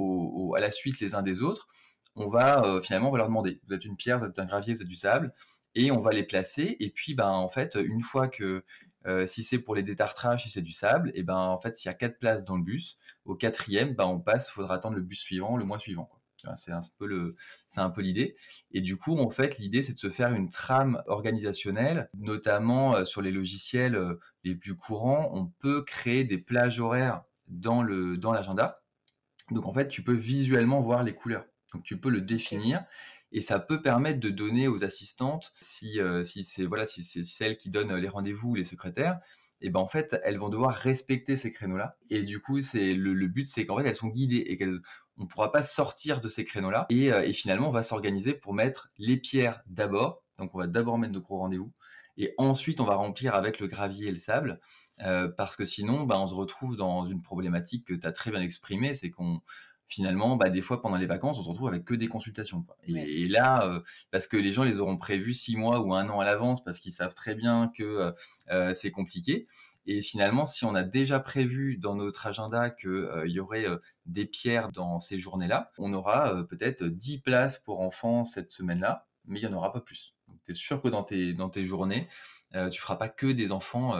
à 0.57 0.61
la 0.61 0.71
suite 0.71 1.01
les 1.01 1.15
uns 1.15 1.23
des 1.23 1.43
autres. 1.43 1.69
On 2.15 2.29
va 2.29 2.65
euh, 2.65 2.81
finalement 2.83 3.09
on 3.09 3.13
va 3.13 3.19
leur 3.19 3.29
demander 3.29 3.61
vous 3.67 3.75
êtes 3.75 3.85
une 3.85 3.97
pierre, 3.97 4.21
vous 4.21 4.27
êtes 4.27 4.39
un 4.39 4.47
gravier, 4.47 4.75
vous 4.75 4.83
êtes 4.83 4.89
du 4.89 4.95
sable, 4.97 5.35
et 5.75 5.91
on 5.91 6.01
va 6.01 6.13
les 6.13 6.25
placer. 6.25 6.77
Et 6.81 6.91
puis 6.91 7.15
ben 7.15 7.31
en 7.31 7.49
fait 7.49 7.75
une 7.77 8.03
fois 8.03 8.29
que 8.29 8.65
si 9.27 9.43
c'est 9.43 9.59
pour 9.59 9.75
les 9.75 9.83
détartrages, 9.83 10.45
si 10.45 10.51
c'est 10.51 10.63
du 10.63 10.71
sable, 10.73 11.11
et 11.15 11.25
ben 11.25 11.37
en 11.37 11.59
fait 11.61 11.77
s'il 11.77 11.89
y 11.89 11.95
a 11.95 11.95
quatre 11.95 12.19
places 12.21 12.45
dans 12.45 12.57
le 12.57 12.63
bus, 12.63 12.99
au 13.25 13.35
quatrième, 13.35 13.95
ben 13.95 14.07
on 14.07 14.21
passe, 14.21 14.49
faudra 14.51 14.77
attendre 14.77 14.97
le 14.97 15.03
bus 15.03 15.21
suivant, 15.21 15.57
le 15.57 15.65
mois 15.65 15.79
suivant. 15.81 16.09
C'est 16.57 17.81
un 17.81 17.91
peu 17.91 18.01
l'idée. 18.01 18.37
Et 18.73 18.81
du 18.81 18.97
coup, 18.97 19.17
en 19.19 19.31
fait, 19.31 19.59
l'idée, 19.59 19.83
c'est 19.83 19.95
de 19.95 19.99
se 19.99 20.11
faire 20.11 20.33
une 20.33 20.51
trame 20.51 21.03
organisationnelle, 21.07 22.11
notamment 22.15 22.97
euh, 22.97 23.05
sur 23.05 23.23
les 23.23 23.31
logiciels 23.31 23.95
euh, 23.95 24.21
les 24.45 24.55
plus 24.55 24.77
courants. 24.77 25.31
On 25.33 25.47
peut 25.47 25.83
créer 25.83 26.25
des 26.25 26.39
plages 26.39 26.81
horaires 26.81 27.23
dans 27.49 27.83
le, 27.83 28.17
dans 28.17 28.33
l'agenda. 28.33 28.83
Donc, 29.51 29.67
en 29.67 29.73
fait, 29.73 29.89
tu 29.89 30.03
peux 30.03 30.15
visuellement 30.15 30.81
voir 30.81 31.03
les 31.03 31.15
couleurs. 31.15 31.45
Donc, 31.75 31.83
tu 31.83 31.99
peux 31.99 32.11
le 32.11 32.21
définir. 32.21 32.85
Et 33.33 33.41
ça 33.41 33.59
peut 33.59 33.81
permettre 33.81 34.21
de 34.21 34.29
donner 34.29 34.69
aux 34.69 34.85
assistantes, 34.85 35.53
si, 35.61 35.99
euh, 36.01 36.23
c'est 36.23 36.67
voilà, 36.67 36.87
si 36.87 37.03
c'est 37.03 37.25
celles 37.25 37.57
qui 37.57 37.71
donnent 37.71 37.97
les 37.97 38.09
rendez-vous, 38.09 38.55
les 38.55 38.67
secrétaires, 38.67 39.21
et 39.63 39.71
ben 39.71 39.81
en 39.81 39.89
fait 39.89 40.17
elles 40.25 40.39
vont 40.39 40.49
devoir 40.51 40.75
respecter 40.75 41.37
ces 41.37 41.53
créneaux-là. 41.53 41.97
Et 42.11 42.23
du 42.23 42.41
coup, 42.41 42.61
c'est 42.61 42.95
le, 42.95 43.27
but, 43.29 43.47
c'est 43.47 43.65
qu'en 43.65 43.79
fait 43.79 43.87
elles 43.87 43.97
sont 43.97 44.09
guidées 44.09 44.45
et 44.47 44.57
qu'elles 44.57 44.81
on 45.19 45.25
ne 45.25 45.29
pourra 45.29 45.53
pas 45.53 45.63
sortir 45.63 46.21
de 46.21 46.29
ces 46.29 46.45
créneaux-là. 46.45 46.87
Euh, 46.91 47.23
et, 47.23 47.33
finalement, 47.33 47.69
on 47.69 47.73
va 47.73 47.83
s'organiser 47.83 48.35
pour 48.35 48.55
mettre 48.55 48.91
les 48.99 49.17
pierres 49.17 49.63
d'abord. 49.67 50.23
Donc, 50.39 50.55
on 50.55 50.59
va 50.59 50.67
d'abord 50.67 50.99
mettre 50.99 51.13
nos 51.13 51.21
gros 51.21 51.39
rendez-vous. 51.39 51.73
Et 52.17 52.35
ensuite, 52.39 52.81
on 52.81 52.85
va 52.85 52.95
remplir 52.95 53.35
avec 53.35 53.61
le 53.61 53.67
gravier 53.67 54.09
et 54.09 54.11
le 54.11 54.17
sable. 54.17 54.61
Euh, 55.01 55.29
parce 55.29 55.57
que 55.57 55.65
sinon, 55.65 56.05
bah, 56.05 56.19
on 56.19 56.27
se 56.27 56.35
retrouve 56.35 56.77
dans 56.77 57.07
une 57.07 57.23
problématique 57.23 57.87
que 57.87 57.95
tu 57.95 58.07
as 58.07 58.13
très 58.13 58.31
bien 58.31 58.41
exprimée, 58.41 58.95
c'est 58.95 59.11
qu'on 59.11 59.41
finalement, 59.93 60.37
bah, 60.37 60.51
des 60.51 60.63
fois 60.63 60.81
pendant 60.81 60.97
les 60.97 61.07
vacances, 61.07 61.39
on 61.39 61.43
se 61.43 61.49
retrouve 61.49 61.69
avec 61.69 61.85
que 61.85 61.95
des 61.95 62.09
consultations. 62.09 62.65
Et, 62.87 63.29
là, 63.29 63.67
euh, 63.67 63.81
parce 64.11 64.27
que 64.27 64.37
les 64.37 64.53
gens 64.53 64.65
les 64.65 64.79
auront 64.79 64.97
prévues 64.97 65.35
six 65.35 65.57
mois 65.57 65.81
ou 65.81 65.95
un 65.95 66.09
an 66.09 66.21
à 66.21 66.25
l'avance, 66.25 66.63
parce 66.65 66.79
qu'ils 66.81 66.93
savent 66.93 67.15
très 67.15 67.35
bien 67.35 67.71
que 67.77 68.13
c'est 68.75 68.91
compliqué. 68.91 69.47
Et 69.87 70.01
finalement, 70.01 70.47
si 70.47 70.65
on 70.65 70.75
a 70.75 70.85
déjà 70.85 71.19
prévu 71.19 71.77
dans 71.77 71.97
notre 71.97 72.27
agenda 72.27 72.71
qu'il 72.71 72.91
euh, 72.91 73.27
y 73.27 73.41
aurait 73.41 73.67
euh, 73.67 73.79
des 74.07 74.27
pierres 74.27 74.71
dans 74.71 75.01
ces 75.01 75.19
journées-là, 75.19 75.73
on 75.79 75.93
aura 75.93 76.35
euh, 76.35 76.43
peut-être 76.45 76.85
10 76.85 77.19
places 77.19 77.59
pour 77.59 77.81
enfants 77.81 78.23
cette 78.23 78.53
semaine-là, 78.53 79.07
mais 79.25 79.41
il 79.41 79.47
n'y 79.47 79.53
en 79.53 79.57
aura 79.57 79.73
pas 79.73 79.81
plus. 79.81 80.15
Donc, 80.29 80.41
tu 80.45 80.53
es 80.53 80.55
sûr 80.55 80.81
que 80.81 80.89
dans 80.89 81.03
tes, 81.03 81.33
dans 81.33 81.49
tes 81.49 81.65
journées, 81.65 82.09
tu 82.71 82.83
feras 82.83 82.97
pas 82.97 83.09
que 83.09 83.27
des 83.29 83.51
enfants 83.51 83.95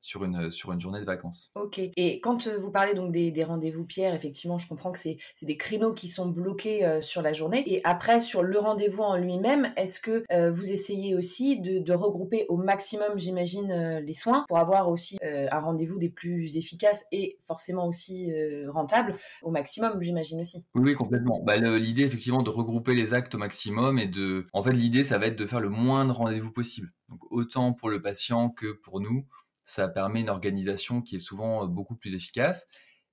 sur 0.00 0.24
une, 0.24 0.50
sur 0.50 0.72
une 0.72 0.80
journée 0.80 1.00
de 1.00 1.04
vacances. 1.04 1.50
Ok. 1.54 1.78
Et 1.78 2.20
quand 2.20 2.46
euh, 2.46 2.58
vous 2.58 2.70
parlez 2.70 2.94
donc 2.94 3.12
des, 3.12 3.44
rendez-vous 3.44 3.84
Pierre, 3.84 4.14
effectivement, 4.14 4.58
je 4.58 4.68
comprends 4.68 4.92
que 4.92 4.98
c'est 4.98 5.18
des 5.42 5.56
créneaux 5.56 5.92
qui 5.92 6.08
sont 6.08 6.28
bloqués 6.28 6.84
euh, 6.84 7.00
sur 7.00 7.22
la 7.22 7.32
journée. 7.32 7.62
Et 7.66 7.80
après, 7.84 8.20
sur 8.20 8.42
le 8.42 8.58
rendez-vous 8.58 9.02
en 9.02 9.16
lui-même, 9.16 9.72
est-ce 9.76 10.00
que 10.00 10.22
euh, 10.32 10.50
vous 10.50 10.70
essayez 10.70 11.14
aussi 11.14 11.60
de, 11.60 11.92
regrouper 11.98 12.46
au 12.48 12.56
maximum, 12.56 13.18
j'imagine, 13.18 13.98
les 13.98 14.12
soins 14.12 14.44
pour 14.46 14.58
avoir 14.58 14.88
aussi 14.88 15.18
un 15.22 15.58
rendez-vous 15.58 15.98
des 15.98 16.10
plus 16.10 16.56
efficaces 16.56 17.04
et 17.10 17.38
forcément 17.44 17.88
aussi 17.88 18.30
rentable 18.68 19.12
au 19.42 19.50
maximum, 19.50 20.00
j'imagine 20.00 20.40
aussi? 20.40 20.64
Oui, 20.76 20.94
complètement. 20.94 21.42
Bah, 21.42 21.56
l'idée, 21.56 22.02
effectivement, 22.02 22.44
de 22.44 22.50
regrouper 22.50 22.94
les 22.94 23.14
actes 23.14 23.34
au 23.34 23.38
maximum 23.38 23.98
et 23.98 24.06
de. 24.06 24.46
En 24.52 24.62
fait, 24.62 24.72
l'idée, 24.72 25.02
ça 25.02 25.18
va 25.18 25.26
être 25.26 25.38
de 25.38 25.46
faire 25.46 25.60
le 25.60 25.70
moins 25.70 26.04
de 26.04 26.12
rendez-vous 26.12 26.52
possible. 26.52 26.92
Donc, 27.08 27.20
autant 27.30 27.72
pour 27.72 27.88
le 27.88 28.00
patient 28.00 28.50
que 28.50 28.70
pour 28.70 29.00
nous 29.00 29.26
ça 29.68 29.86
permet 29.86 30.20
une 30.20 30.30
organisation 30.30 31.02
qui 31.02 31.16
est 31.16 31.20
souvent 31.20 31.66
beaucoup 31.66 31.94
plus 31.94 32.14
efficace. 32.14 32.66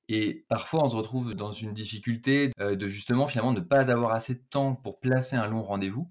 Et 0.08 0.46
parfois, 0.48 0.84
on 0.86 0.90
se 0.90 0.96
retrouve 0.96 1.36
dans 1.36 1.52
une 1.52 1.74
difficulté 1.74 2.52
de 2.60 2.88
justement 2.88 3.28
finalement 3.28 3.52
ne 3.52 3.60
pas 3.60 3.92
avoir 3.92 4.12
assez 4.12 4.36
de 4.36 4.44
temps 4.50 4.76
pour 4.76 5.00
placer 5.00 5.36
un 5.36 5.48
long 5.48 5.62
rendez-vous 5.62 6.10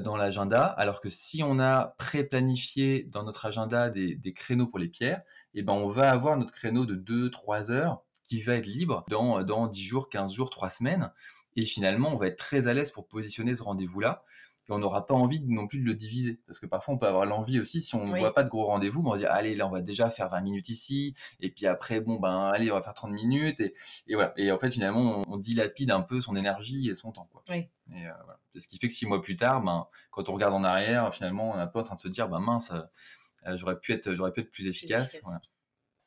dans 0.00 0.16
l'agenda, 0.16 0.64
alors 0.66 1.00
que 1.00 1.10
si 1.10 1.42
on 1.42 1.58
a 1.58 1.96
pré-planifié 1.98 3.02
dans 3.04 3.24
notre 3.24 3.46
agenda 3.46 3.90
des, 3.90 4.32
créneaux 4.34 4.68
pour 4.68 4.78
les 4.78 4.88
pierres, 4.88 5.22
eh 5.54 5.62
ben 5.62 5.72
on 5.72 5.88
va 5.88 6.10
avoir 6.10 6.36
notre 6.36 6.52
créneau 6.52 6.86
de 6.86 6.94
2-3 6.94 7.72
heures 7.72 8.04
qui 8.22 8.40
va 8.42 8.54
être 8.54 8.66
libre 8.66 9.04
dans, 9.08 9.42
dans 9.42 9.66
10 9.66 9.82
jours, 9.82 10.08
15 10.08 10.34
jours, 10.34 10.50
3 10.50 10.70
semaines. 10.70 11.10
Et 11.56 11.66
finalement, 11.66 12.14
on 12.14 12.16
va 12.16 12.28
être 12.28 12.38
très 12.38 12.68
à 12.68 12.74
l'aise 12.74 12.92
pour 12.92 13.08
positionner 13.08 13.56
ce 13.56 13.64
rendez-vous-là 13.64 14.22
on 14.70 14.78
n'aura 14.78 15.06
pas 15.06 15.14
envie 15.14 15.40
non 15.40 15.66
plus 15.66 15.80
de 15.80 15.84
le 15.84 15.94
diviser. 15.94 16.40
Parce 16.46 16.58
que 16.58 16.66
parfois, 16.66 16.94
on 16.94 16.98
peut 16.98 17.06
avoir 17.06 17.26
l'envie 17.26 17.60
aussi, 17.60 17.82
si 17.82 17.94
on 17.94 18.04
ne 18.04 18.18
voit 18.18 18.34
pas 18.34 18.42
de 18.42 18.48
gros 18.48 18.64
rendez-vous, 18.66 19.02
on 19.04 19.10
va 19.10 19.18
dire, 19.18 19.30
allez, 19.30 19.54
là, 19.54 19.66
on 19.66 19.70
va 19.70 19.80
déjà 19.80 20.10
faire 20.10 20.28
20 20.28 20.40
minutes 20.40 20.68
ici, 20.68 21.14
et 21.40 21.50
puis 21.50 21.66
après, 21.66 22.00
bon, 22.00 22.16
ben, 22.16 22.50
allez, 22.52 22.70
on 22.70 22.74
va 22.74 22.82
faire 22.82 22.94
30 22.94 23.12
minutes, 23.12 23.60
et, 23.60 23.74
voilà. 24.14 24.32
Et 24.36 24.50
en 24.52 24.58
fait, 24.58 24.70
finalement, 24.70 25.22
on, 25.28 25.36
dilapide 25.36 25.90
un 25.90 26.02
peu 26.02 26.20
son 26.20 26.36
énergie 26.36 26.90
et 26.90 26.94
son 26.94 27.12
temps. 27.12 27.28
Quoi. 27.32 27.42
Et 27.56 28.06
euh, 28.06 28.12
C'est 28.52 28.60
ce 28.60 28.68
qui 28.68 28.78
fait 28.78 28.88
que 28.88 28.94
six 28.94 29.06
mois 29.06 29.22
plus 29.22 29.36
tard, 29.36 29.62
ben, 29.62 29.86
quand 30.10 30.28
on 30.28 30.34
regarde 30.34 30.54
en 30.54 30.64
arrière, 30.64 31.12
finalement, 31.14 31.52
on 31.52 31.58
est 31.58 31.62
un 31.62 31.66
peu 31.66 31.78
en 31.78 31.82
train 31.82 31.94
de 31.94 32.00
se 32.00 32.08
dire, 32.08 32.28
ben 32.28 32.40
mince, 32.40 32.72
euh, 33.46 33.56
j'aurais 33.56 33.78
pu 33.78 33.92
être, 33.92 34.12
j'aurais 34.14 34.32
pu 34.32 34.40
être 34.40 34.50
plus 34.50 34.66
efficace. 34.66 35.20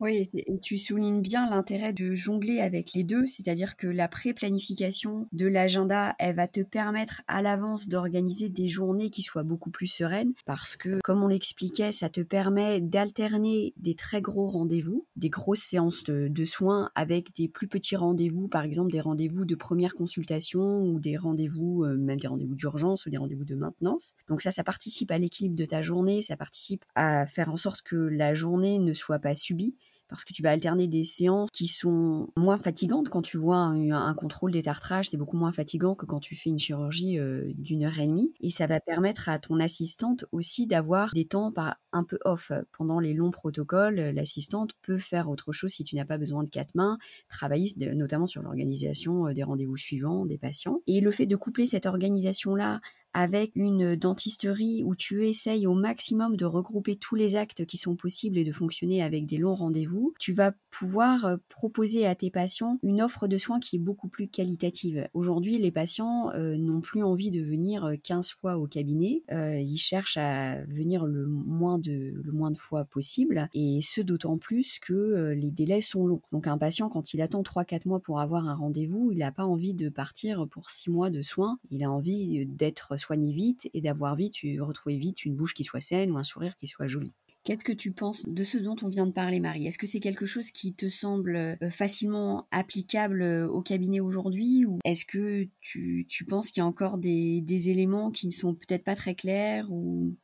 Oui, 0.03 0.27
tu 0.61 0.77
soulignes 0.77 1.21
bien 1.21 1.49
l'intérêt 1.49 1.93
de 1.93 2.13
jongler 2.13 2.59
avec 2.59 2.91
les 2.91 3.05
deux, 3.05 3.25
c'est-à-dire 3.25 3.77
que 3.77 3.87
la 3.87 4.09
pré-planification 4.09 5.29
de 5.31 5.47
l'agenda, 5.47 6.13
elle 6.19 6.35
va 6.35 6.49
te 6.49 6.59
permettre 6.59 7.21
à 7.29 7.41
l'avance 7.41 7.87
d'organiser 7.87 8.49
des 8.49 8.67
journées 8.67 9.09
qui 9.09 9.21
soient 9.21 9.43
beaucoup 9.43 9.69
plus 9.69 9.87
sereines, 9.87 10.33
parce 10.45 10.75
que, 10.75 10.99
comme 11.05 11.23
on 11.23 11.29
l'expliquait, 11.29 11.93
ça 11.93 12.09
te 12.09 12.19
permet 12.19 12.81
d'alterner 12.81 13.73
des 13.77 13.95
très 13.95 14.19
gros 14.19 14.49
rendez-vous, 14.49 15.07
des 15.15 15.29
grosses 15.29 15.61
séances 15.61 16.03
de, 16.03 16.43
soins 16.43 16.91
avec 16.95 17.33
des 17.37 17.47
plus 17.47 17.69
petits 17.69 17.95
rendez-vous, 17.95 18.49
par 18.49 18.63
exemple 18.63 18.91
des 18.91 18.99
rendez-vous 18.99 19.45
de 19.45 19.55
première 19.55 19.95
consultation 19.95 20.81
ou 20.81 20.99
des 20.99 21.15
rendez-vous, 21.15 21.85
euh, 21.85 21.95
même 21.95 22.19
des 22.19 22.27
rendez-vous 22.27 22.55
d'urgence 22.55 23.05
ou 23.05 23.09
des 23.09 23.15
rendez-vous 23.15 23.45
de 23.45 23.55
maintenance. 23.55 24.17
Donc 24.27 24.41
ça, 24.41 24.51
ça 24.51 24.65
participe 24.65 25.11
à 25.11 25.17
l'équilibre 25.17 25.55
de 25.55 25.63
ta 25.63 25.81
journée, 25.81 26.21
ça 26.21 26.35
participe 26.35 26.83
à 26.95 27.25
faire 27.25 27.49
en 27.49 27.55
sorte 27.55 27.83
que 27.83 27.95
la 27.95 28.33
journée 28.33 28.79
ne 28.79 28.91
soit 28.91 29.19
pas 29.19 29.33
subie 29.33 29.77
parce 30.07 30.25
que 30.25 30.33
tu 30.33 30.43
vas 30.43 30.51
alterner 30.51 30.87
des 30.87 31.03
séances 31.03 31.49
qui 31.51 31.67
sont 31.67 32.29
moins 32.37 32.57
fatigantes 32.57 33.09
quand 33.09 33.21
tu 33.21 33.37
vois 33.37 33.57
un, 33.57 34.13
contrôle 34.13 34.51
d'étartrage, 34.51 35.09
c'est 35.09 35.17
beaucoup 35.17 35.37
moins 35.37 35.51
fatigant 35.51 35.95
que 35.95 36.05
quand 36.05 36.19
tu 36.19 36.35
fais 36.35 36.49
une 36.49 36.59
chirurgie 36.59 37.17
euh, 37.17 37.51
d'une 37.57 37.83
heure 37.83 37.99
et 37.99 38.07
demie. 38.07 38.31
Et 38.41 38.49
ça 38.49 38.67
va 38.67 38.79
permettre 38.79 39.29
à 39.29 39.39
ton 39.39 39.59
assistante 39.59 40.25
aussi 40.31 40.67
d'avoir 40.67 41.13
des 41.13 41.25
temps 41.25 41.51
pas 41.51 41.77
un 41.91 42.03
peu 42.03 42.19
off. 42.25 42.51
Pendant 42.77 42.99
les 42.99 43.13
longs 43.13 43.31
protocoles, 43.31 43.95
l'assistante 43.95 44.73
peut 44.81 44.97
faire 44.97 45.29
autre 45.29 45.51
chose 45.51 45.71
si 45.71 45.83
tu 45.83 45.95
n'as 45.95 46.05
pas 46.05 46.17
besoin 46.17 46.43
de 46.43 46.49
quatre 46.49 46.75
mains, 46.75 46.97
travailler 47.27 47.73
notamment 47.95 48.27
sur 48.27 48.41
l'organisation 48.41 49.27
euh, 49.27 49.33
des 49.33 49.43
rendez-vous 49.43 49.77
suivants 49.77 50.25
des 50.25 50.37
patients. 50.37 50.81
Et 50.87 51.01
le 51.01 51.11
fait 51.11 51.25
de 51.25 51.35
coupler 51.35 51.65
cette 51.65 51.85
organisation-là 51.85 52.81
avec 53.13 53.51
une 53.55 53.95
dentisterie 53.95 54.83
où 54.83 54.95
tu 54.95 55.27
essayes 55.27 55.67
au 55.67 55.73
maximum 55.73 56.35
de 56.35 56.45
regrouper 56.45 56.95
tous 56.95 57.15
les 57.15 57.35
actes 57.35 57.65
qui 57.65 57.77
sont 57.77 57.95
possibles 57.95 58.37
et 58.37 58.43
de 58.43 58.51
fonctionner 58.51 59.01
avec 59.01 59.25
des 59.25 59.37
longs 59.37 59.55
rendez-vous, 59.55 60.13
tu 60.19 60.33
vas 60.33 60.53
pouvoir 60.71 61.25
euh, 61.25 61.37
proposer 61.49 62.05
à 62.05 62.15
tes 62.15 62.31
patients 62.31 62.79
une 62.83 63.01
offre 63.01 63.27
de 63.27 63.37
soins 63.37 63.59
qui 63.59 63.75
est 63.75 63.79
beaucoup 63.79 64.07
plus 64.07 64.27
qualitative. 64.27 65.07
Aujourd'hui, 65.13 65.57
les 65.57 65.71
patients 65.71 66.31
euh, 66.31 66.57
n'ont 66.57 66.81
plus 66.81 67.03
envie 67.03 67.31
de 67.31 67.41
venir 67.41 67.91
15 68.03 68.27
euh, 68.27 68.39
fois 68.39 68.57
au 68.57 68.65
cabinet, 68.65 69.23
ils 69.31 69.77
cherchent 69.77 70.17
à 70.17 70.63
venir 70.65 71.05
le 71.05 71.27
moins 71.27 71.77
de 71.77 72.13
le 72.23 72.31
moins 72.31 72.51
de 72.51 72.57
fois 72.57 72.85
possible 72.85 73.49
et 73.53 73.79
ce 73.81 74.01
d'autant 74.01 74.37
plus 74.37 74.79
que 74.79 75.33
les 75.33 75.51
délais 75.51 75.81
sont 75.81 76.05
longs. 76.05 76.21
Donc 76.31 76.47
un 76.47 76.57
patient 76.57 76.89
quand 76.89 77.13
il 77.13 77.21
attend 77.21 77.43
3 77.43 77.65
4 77.65 77.85
mois 77.85 77.99
pour 77.99 78.19
avoir 78.19 78.47
un 78.47 78.55
rendez-vous, 78.55 79.11
il 79.11 79.19
n'a 79.19 79.31
pas 79.31 79.45
envie 79.45 79.73
de 79.73 79.89
partir 79.89 80.47
pour 80.49 80.69
6 80.69 80.91
mois 80.91 81.09
de 81.09 81.21
soins, 81.21 81.59
il 81.69 81.83
a 81.83 81.91
envie 81.91 82.45
d'être 82.45 82.97
soigner 83.03 83.33
vite 83.33 83.69
et 83.73 83.81
d'avoir 83.81 84.15
vite, 84.15 84.35
retrouver 84.59 84.97
vite 84.97 85.25
une 85.25 85.35
bouche 85.35 85.53
qui 85.53 85.63
soit 85.63 85.81
saine 85.81 86.11
ou 86.11 86.17
un 86.17 86.23
sourire 86.23 86.57
qui 86.57 86.67
soit 86.67 86.87
joli. 86.87 87.11
Qu'est-ce 87.43 87.65
que 87.65 87.73
tu 87.73 87.91
penses 87.91 88.23
de 88.25 88.43
ce 88.43 88.57
dont 88.57 88.77
on 88.83 88.87
vient 88.87 89.05
de 89.05 89.11
parler, 89.11 89.41
Marie? 89.41 89.67
Est-ce 89.67 89.77
que 89.77 89.85
c'est 89.85 89.99
quelque 89.99 90.25
chose 90.25 90.49
qui 90.51 90.73
te 90.73 90.87
semble 90.87 91.35
euh, 91.35 91.69
facilement 91.69 92.47
applicable 92.51 93.21
euh, 93.21 93.49
au 93.49 93.61
cabinet 93.61 93.99
aujourd'hui? 93.99 94.65
Ou 94.65 94.79
est-ce 94.85 95.03
que 95.03 95.49
tu, 95.59 96.07
penses 96.25 96.51
qu'il 96.51 96.61
y 96.61 96.63
a 96.63 96.65
encore 96.65 96.97
des, 96.97 97.41
des 97.41 97.69
éléments 97.69 98.11
qui 98.11 98.27
ne 98.27 98.31
sont 98.31 98.55
peut-être 98.55 98.85
pas 98.85 98.95
très 98.95 99.13
clairs? 99.13 99.69
Ou 99.69 100.15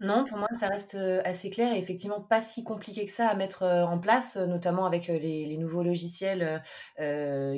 non, 0.00 0.24
pour 0.24 0.38
moi, 0.38 0.48
ça 0.52 0.68
reste, 0.68 0.96
assez 1.24 1.48
clair 1.50 1.72
et 1.72 1.78
effectivement 1.78 2.20
pas 2.20 2.40
si 2.40 2.64
compliqué 2.64 3.06
que 3.06 3.12
ça 3.12 3.28
à 3.28 3.34
mettre, 3.34 3.64
en 3.64 3.98
place, 3.98 4.36
notamment 4.36 4.84
avec, 4.84 5.06
les 5.06 5.56
nouveaux 5.58 5.82
logiciels, 5.82 6.62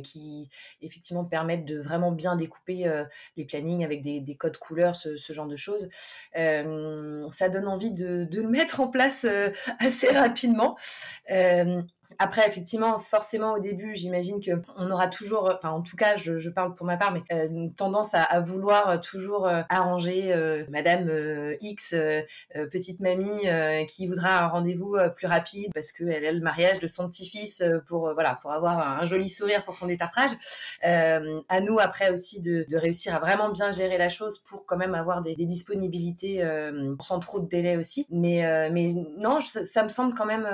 qui 0.02 0.48
effectivement 0.82 1.24
permettent 1.24 1.64
de 1.64 1.80
vraiment 1.80 2.12
bien 2.12 2.36
découper, 2.36 2.90
les 3.36 3.44
plannings 3.44 3.84
avec 3.84 4.02
des 4.02 4.36
codes 4.36 4.58
couleurs, 4.58 4.94
ce 4.94 5.32
genre 5.32 5.46
de 5.46 5.56
choses. 5.56 5.88
ça 6.34 7.48
donne 7.48 7.66
envie 7.66 7.92
de 7.92 8.28
le 8.30 8.48
mettre 8.48 8.80
en 8.80 8.88
place, 8.88 9.26
assez 9.78 10.08
rapidement. 10.08 10.76
Après, 12.18 12.46
effectivement, 12.46 12.98
forcément, 12.98 13.54
au 13.54 13.58
début, 13.58 13.94
j'imagine 13.94 14.40
qu'on 14.40 14.90
aura 14.90 15.08
toujours, 15.08 15.52
enfin, 15.54 15.70
en 15.70 15.82
tout 15.82 15.96
cas, 15.96 16.16
je, 16.16 16.48
parle 16.48 16.74
pour 16.74 16.86
ma 16.86 16.96
part, 16.96 17.12
mais 17.12 17.22
euh, 17.32 17.46
une 17.46 17.74
tendance 17.74 18.14
à, 18.14 18.40
vouloir 18.40 19.00
toujours 19.00 19.46
euh, 19.46 19.62
arranger 19.68 20.32
euh, 20.32 20.64
Madame 20.68 21.10
X, 21.60 21.94
petite 22.70 23.00
mamie, 23.00 23.46
qui 23.88 24.06
voudra 24.06 24.44
un 24.44 24.48
rendez-vous 24.48 24.96
plus 25.16 25.26
rapide 25.26 25.70
parce 25.74 25.92
qu'elle 25.92 26.24
a 26.24 26.32
le 26.32 26.40
mariage 26.40 26.78
de 26.78 26.86
son 26.86 27.08
petit-fils 27.08 27.62
pour, 27.86 28.12
voilà, 28.14 28.38
pour 28.40 28.52
avoir 28.52 29.00
un 29.00 29.04
joli 29.04 29.28
sourire 29.28 29.64
pour 29.64 29.74
son 29.74 29.86
détartrage. 29.86 30.30
à 30.82 31.60
nous, 31.60 31.78
après 31.78 32.10
aussi, 32.10 32.40
de, 32.40 32.66
réussir 32.76 33.14
à 33.14 33.18
vraiment 33.18 33.50
bien 33.50 33.70
gérer 33.70 33.98
la 33.98 34.08
chose 34.08 34.38
pour 34.38 34.66
quand 34.66 34.76
même 34.76 34.94
avoir 34.94 35.22
des, 35.22 35.34
disponibilités 35.34 36.42
sans 37.00 37.18
trop 37.18 37.40
de 37.40 37.48
délai 37.48 37.76
aussi. 37.76 38.06
Mais, 38.10 38.70
mais 38.70 38.92
non, 39.18 39.40
ça, 39.40 39.82
me 39.82 39.88
semble 39.88 40.14
quand 40.14 40.26
même, 40.26 40.46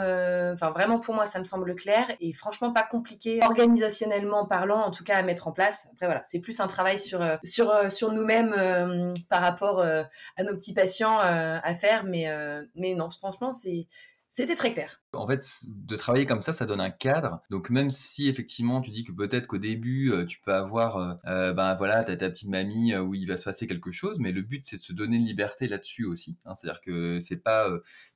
enfin, 0.52 0.70
vraiment 0.70 0.98
pour 0.98 1.14
moi, 1.14 1.26
ça 1.26 1.38
me 1.38 1.44
semble 1.50 1.74
clair 1.74 2.10
et 2.20 2.32
franchement 2.32 2.72
pas 2.72 2.82
compliqué 2.82 3.40
organisationnellement 3.42 4.46
parlant, 4.46 4.80
en 4.80 4.90
tout 4.90 5.04
cas 5.04 5.16
à 5.16 5.22
mettre 5.22 5.48
en 5.48 5.52
place. 5.52 5.88
Après 5.92 6.06
voilà, 6.06 6.22
c'est 6.24 6.40
plus 6.40 6.60
un 6.60 6.66
travail 6.66 6.98
sur 6.98 7.20
euh, 7.20 7.36
sur 7.44 7.70
euh, 7.70 7.90
sur 7.90 8.12
nous-mêmes 8.12 8.54
euh, 8.56 9.12
par 9.28 9.42
rapport 9.42 9.80
à 9.80 10.42
nos 10.42 10.54
petits 10.54 10.74
patients 10.74 11.18
à 11.18 11.74
faire, 11.74 12.04
mais 12.04 12.26
mais 12.74 12.94
non, 12.94 13.08
franchement 13.10 13.52
c'est 13.52 13.86
c'était 14.32 14.54
très 14.54 14.72
clair. 14.72 15.02
En 15.12 15.26
fait, 15.26 15.44
de 15.66 15.96
travailler 15.96 16.24
comme 16.24 16.40
ça, 16.40 16.52
ça 16.52 16.64
donne 16.64 16.80
un 16.80 16.90
cadre. 16.90 17.40
Donc 17.50 17.68
même 17.68 17.90
si 17.90 18.28
effectivement 18.28 18.80
tu 18.80 18.92
dis 18.92 19.02
que 19.02 19.10
peut-être 19.10 19.48
qu'au 19.48 19.58
début 19.58 20.12
tu 20.28 20.40
peux 20.40 20.54
avoir, 20.54 21.18
ben 21.24 21.74
voilà, 21.76 22.04
t'as 22.04 22.16
ta 22.16 22.30
petite 22.30 22.48
mamie 22.48 22.96
où 22.96 23.14
il 23.14 23.26
va 23.26 23.36
se 23.36 23.44
passer 23.44 23.66
quelque 23.66 23.90
chose, 23.90 24.18
mais 24.20 24.32
le 24.32 24.42
but 24.42 24.64
c'est 24.64 24.76
de 24.76 24.82
se 24.82 24.92
donner 24.92 25.16
une 25.16 25.26
liberté 25.26 25.66
là-dessus 25.66 26.04
aussi. 26.04 26.38
Hein. 26.44 26.54
C'est-à-dire 26.54 26.80
que 26.80 27.18
c'est 27.20 27.42
pas 27.42 27.68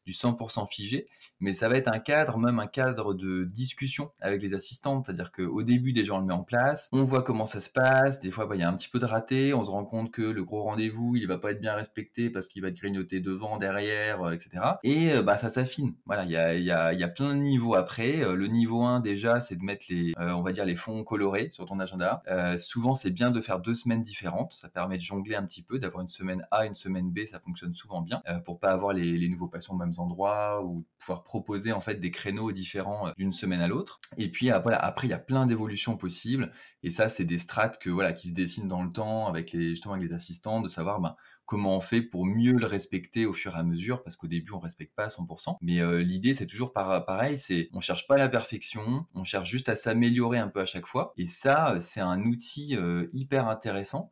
du 0.06 0.12
100% 0.12 0.68
figé, 0.68 1.06
mais 1.40 1.54
ça 1.54 1.68
va 1.68 1.76
être 1.76 1.88
un 1.88 1.98
cadre, 1.98 2.38
même 2.38 2.58
un 2.58 2.66
cadre 2.66 3.14
de 3.14 3.44
discussion 3.44 4.10
avec 4.20 4.42
les 4.42 4.54
assistantes, 4.54 5.06
c'est-à-dire 5.06 5.32
qu'au 5.32 5.62
début 5.62 5.92
déjà 5.92 6.14
on 6.14 6.18
le 6.18 6.26
met 6.26 6.34
en 6.34 6.44
place, 6.44 6.88
on 6.92 7.04
voit 7.04 7.22
comment 7.22 7.46
ça 7.46 7.60
se 7.60 7.70
passe, 7.70 8.20
des 8.20 8.30
fois 8.30 8.46
bah, 8.46 8.56
il 8.56 8.60
y 8.60 8.64
a 8.64 8.68
un 8.68 8.76
petit 8.76 8.88
peu 8.88 8.98
de 8.98 9.06
raté, 9.06 9.54
on 9.54 9.64
se 9.64 9.70
rend 9.70 9.84
compte 9.84 10.10
que 10.10 10.22
le 10.22 10.44
gros 10.44 10.62
rendez-vous 10.62 11.16
il 11.16 11.26
va 11.26 11.38
pas 11.38 11.52
être 11.52 11.60
bien 11.60 11.74
respecté 11.74 12.30
parce 12.30 12.48
qu'il 12.48 12.62
va 12.62 12.68
être 12.68 12.76
grignoté 12.76 13.20
devant, 13.20 13.58
derrière, 13.58 14.30
etc. 14.32 14.50
Et 14.82 15.12
euh, 15.12 15.22
bah 15.22 15.36
ça 15.36 15.50
s'affine. 15.50 15.94
Voilà, 16.06 16.24
il 16.24 16.30
y 16.30 16.70
a, 16.70 17.08
plein 17.08 17.34
de 17.34 17.40
niveaux 17.40 17.74
après. 17.74 18.22
Euh, 18.22 18.34
le 18.34 18.48
niveau 18.48 18.82
1 18.82 19.00
déjà 19.00 19.40
c'est 19.40 19.56
de 19.56 19.62
mettre 19.62 19.86
les, 19.88 20.12
euh, 20.18 20.32
on 20.32 20.42
va 20.42 20.52
dire 20.52 20.64
les 20.64 20.76
fonds 20.76 21.04
colorés 21.04 21.50
sur 21.50 21.66
ton 21.66 21.80
agenda. 21.80 22.22
souvent 22.58 22.94
c'est 22.94 23.10
bien 23.10 23.30
de 23.30 23.40
faire 23.40 23.60
deux 23.60 23.74
semaines 23.74 24.02
différentes, 24.02 24.54
ça 24.54 24.68
permet 24.68 24.96
de 24.96 25.02
jongler 25.02 25.36
un 25.36 25.44
petit 25.44 25.62
peu, 25.62 25.78
d'avoir 25.78 26.02
une 26.02 26.08
semaine 26.08 26.46
A, 26.50 26.66
une 26.66 26.74
semaine 26.74 27.10
B, 27.10 27.20
ça 27.26 27.40
fonctionne 27.40 27.74
souvent 27.74 28.02
bien 28.02 28.22
pour 28.44 28.58
pas 28.58 28.70
avoir 28.70 28.92
les, 28.92 29.16
les 29.16 29.28
nouveaux 29.28 29.48
patients 29.48 29.76
même 29.76 29.93
endroits 29.98 30.64
ou 30.64 30.86
pouvoir 30.98 31.24
proposer 31.24 31.72
en 31.72 31.80
fait 31.80 31.96
des 31.96 32.10
créneaux 32.10 32.52
différents 32.52 33.08
euh, 33.08 33.12
d'une 33.16 33.32
semaine 33.32 33.60
à 33.60 33.68
l'autre. 33.68 34.00
Et 34.16 34.30
puis 34.30 34.50
après 34.50 35.06
il 35.06 35.10
y 35.10 35.14
a 35.14 35.18
plein 35.18 35.46
d'évolutions 35.46 35.96
possibles. 35.96 36.52
Et 36.82 36.90
ça 36.90 37.08
c'est 37.08 37.24
des 37.24 37.38
strates 37.38 37.78
que 37.78 37.90
voilà 37.90 38.12
qui 38.12 38.28
se 38.28 38.34
dessinent 38.34 38.68
dans 38.68 38.82
le 38.82 38.92
temps 38.92 39.26
avec 39.26 39.52
les 39.52 39.70
justement 39.70 39.94
avec 39.94 40.08
les 40.08 40.14
assistants 40.14 40.60
de 40.60 40.68
savoir 40.68 41.00
ben, 41.00 41.16
comment 41.46 41.76
on 41.76 41.80
fait 41.80 42.02
pour 42.02 42.26
mieux 42.26 42.54
le 42.54 42.66
respecter 42.66 43.26
au 43.26 43.32
fur 43.32 43.54
et 43.54 43.58
à 43.58 43.62
mesure 43.62 44.02
parce 44.02 44.16
qu'au 44.16 44.26
début 44.26 44.52
on 44.52 44.58
respecte 44.58 44.94
pas 44.94 45.04
à 45.04 45.08
100% 45.08 45.56
mais 45.60 45.80
euh, 45.80 46.02
l'idée 46.02 46.34
c'est 46.34 46.46
toujours 46.46 46.72
pareil 46.72 47.36
c'est 47.36 47.68
on 47.72 47.80
cherche 47.80 48.06
pas 48.06 48.16
la 48.16 48.28
perfection 48.28 49.04
on 49.14 49.24
cherche 49.24 49.50
juste 49.50 49.68
à 49.68 49.76
s'améliorer 49.76 50.38
un 50.38 50.48
peu 50.48 50.60
à 50.60 50.66
chaque 50.66 50.86
fois. 50.86 51.12
Et 51.16 51.26
ça 51.26 51.76
c'est 51.80 52.00
un 52.00 52.22
outil 52.22 52.76
euh, 52.76 53.08
hyper 53.12 53.48
intéressant 53.48 54.10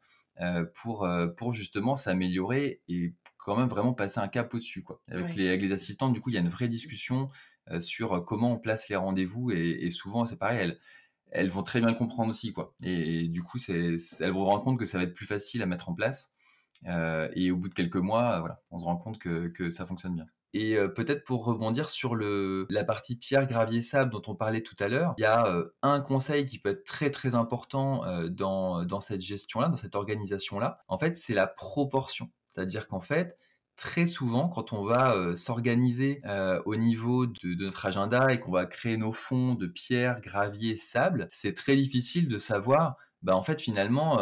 pour 0.75 1.07
pour 1.37 1.53
justement 1.53 1.95
s'améliorer 1.95 2.81
et 2.89 3.15
quand 3.43 3.57
même 3.57 3.69
vraiment 3.69 3.93
passer 3.93 4.21
un 4.21 4.29
cap 4.29 4.55
au-dessus. 4.55 4.83
Quoi. 4.83 5.03
Avec, 5.09 5.35
les, 5.35 5.49
avec 5.49 5.63
les 5.63 5.73
assistantes, 5.73 6.13
du 6.13 6.21
coup, 6.21 6.31
il 6.31 6.35
y 6.35 6.39
a 6.39 6.41
une 6.41 6.49
vraie 6.49 6.69
discussion 6.69 7.27
euh, 7.71 7.81
sur 7.81 8.15
euh, 8.15 8.21
comment 8.21 8.53
on 8.53 8.59
place 8.59 8.89
les 8.89 8.97
rendez-vous 8.97 9.51
et, 9.51 9.91
souvent, 9.91 10.25
c'est 10.25 10.39
pareil, 10.39 10.61
elles, 10.61 10.79
elles 11.31 11.51
vont 11.51 11.63
très 11.63 11.81
bien 11.81 11.89
le 11.89 11.97
comprendre 11.97 12.31
aussi. 12.31 12.53
Quoi. 12.53 12.75
Et, 12.85 13.29
du 13.29 13.43
coup, 13.43 13.59
c'est, 13.59 13.97
elles 14.21 14.31
vont 14.31 14.45
se 14.45 14.51
rendre 14.51 14.63
compte 14.63 14.79
que 14.79 14.87
ça 14.87 14.99
va 14.99 15.05
être 15.05 15.15
plus 15.15 15.27
facile 15.27 15.63
à 15.63 15.67
mettre 15.67 15.89
en 15.89 15.95
place. 15.95 16.31
Euh, 16.87 17.29
et 17.35 17.51
au 17.51 17.57
bout 17.57 17.69
de 17.69 17.75
quelques 17.75 17.97
mois, 17.97 18.41
voilà, 18.41 18.63
on 18.71 18.79
se 18.79 18.85
rend 18.85 18.97
compte 18.97 19.19
que, 19.19 19.49
que 19.49 19.71
ça 19.71 19.87
fonctionne 19.87 20.15
bien. 20.15 20.27
Et 20.55 20.77
peut-être 20.95 21.25
pour 21.25 21.47
rebondir 21.47 21.89
sur 21.89 22.15
le, 22.15 22.67
la 22.69 22.85
partie 22.85 23.17
pierre, 23.17 23.47
gravier, 23.47 23.81
sable 23.81 24.11
dont 24.11 24.21
on 24.27 24.35
parlait 24.35 24.61
tout 24.61 24.77
à 24.81 24.89
l'heure, 24.89 25.15
il 25.17 25.23
y 25.23 25.25
a 25.25 25.65
un 25.81 26.01
conseil 26.03 26.45
qui 26.45 26.59
peut 26.59 26.69
être 26.69 26.85
très 26.85 27.11
très 27.11 27.35
important 27.35 28.05
dans, 28.29 28.85
dans 28.85 29.01
cette 29.01 29.23
gestion-là, 29.23 29.69
dans 29.69 29.77
cette 29.77 29.95
organisation-là. 29.95 30.81
En 30.89 30.99
fait, 30.99 31.17
c'est 31.17 31.33
la 31.33 31.47
proportion. 31.47 32.29
C'est-à-dire 32.53 32.89
qu'en 32.89 33.01
fait, 33.01 33.37
très 33.77 34.07
souvent, 34.07 34.49
quand 34.49 34.73
on 34.73 34.85
va 34.85 35.15
euh, 35.15 35.37
s'organiser 35.37 36.21
euh, 36.27 36.63
au 36.67 36.77
niveau 36.77 37.27
de, 37.27 37.55
notre 37.55 37.87
agenda 37.87 38.33
et 38.33 38.41
qu'on 38.41 38.53
va 38.53 38.67
créer 38.67 38.97
nos 38.97 39.13
fonds 39.13 39.55
de 39.55 39.67
pierre, 39.67 40.21
gravier, 40.21 40.77
sable, 40.77 41.29
c'est 41.31 41.55
très 41.55 41.77
difficile 41.77 42.29
de 42.29 42.39
savoir 42.39 42.97
bah, 43.23 43.37
en 43.37 43.43
fait, 43.43 43.61
finalement, 43.61 44.21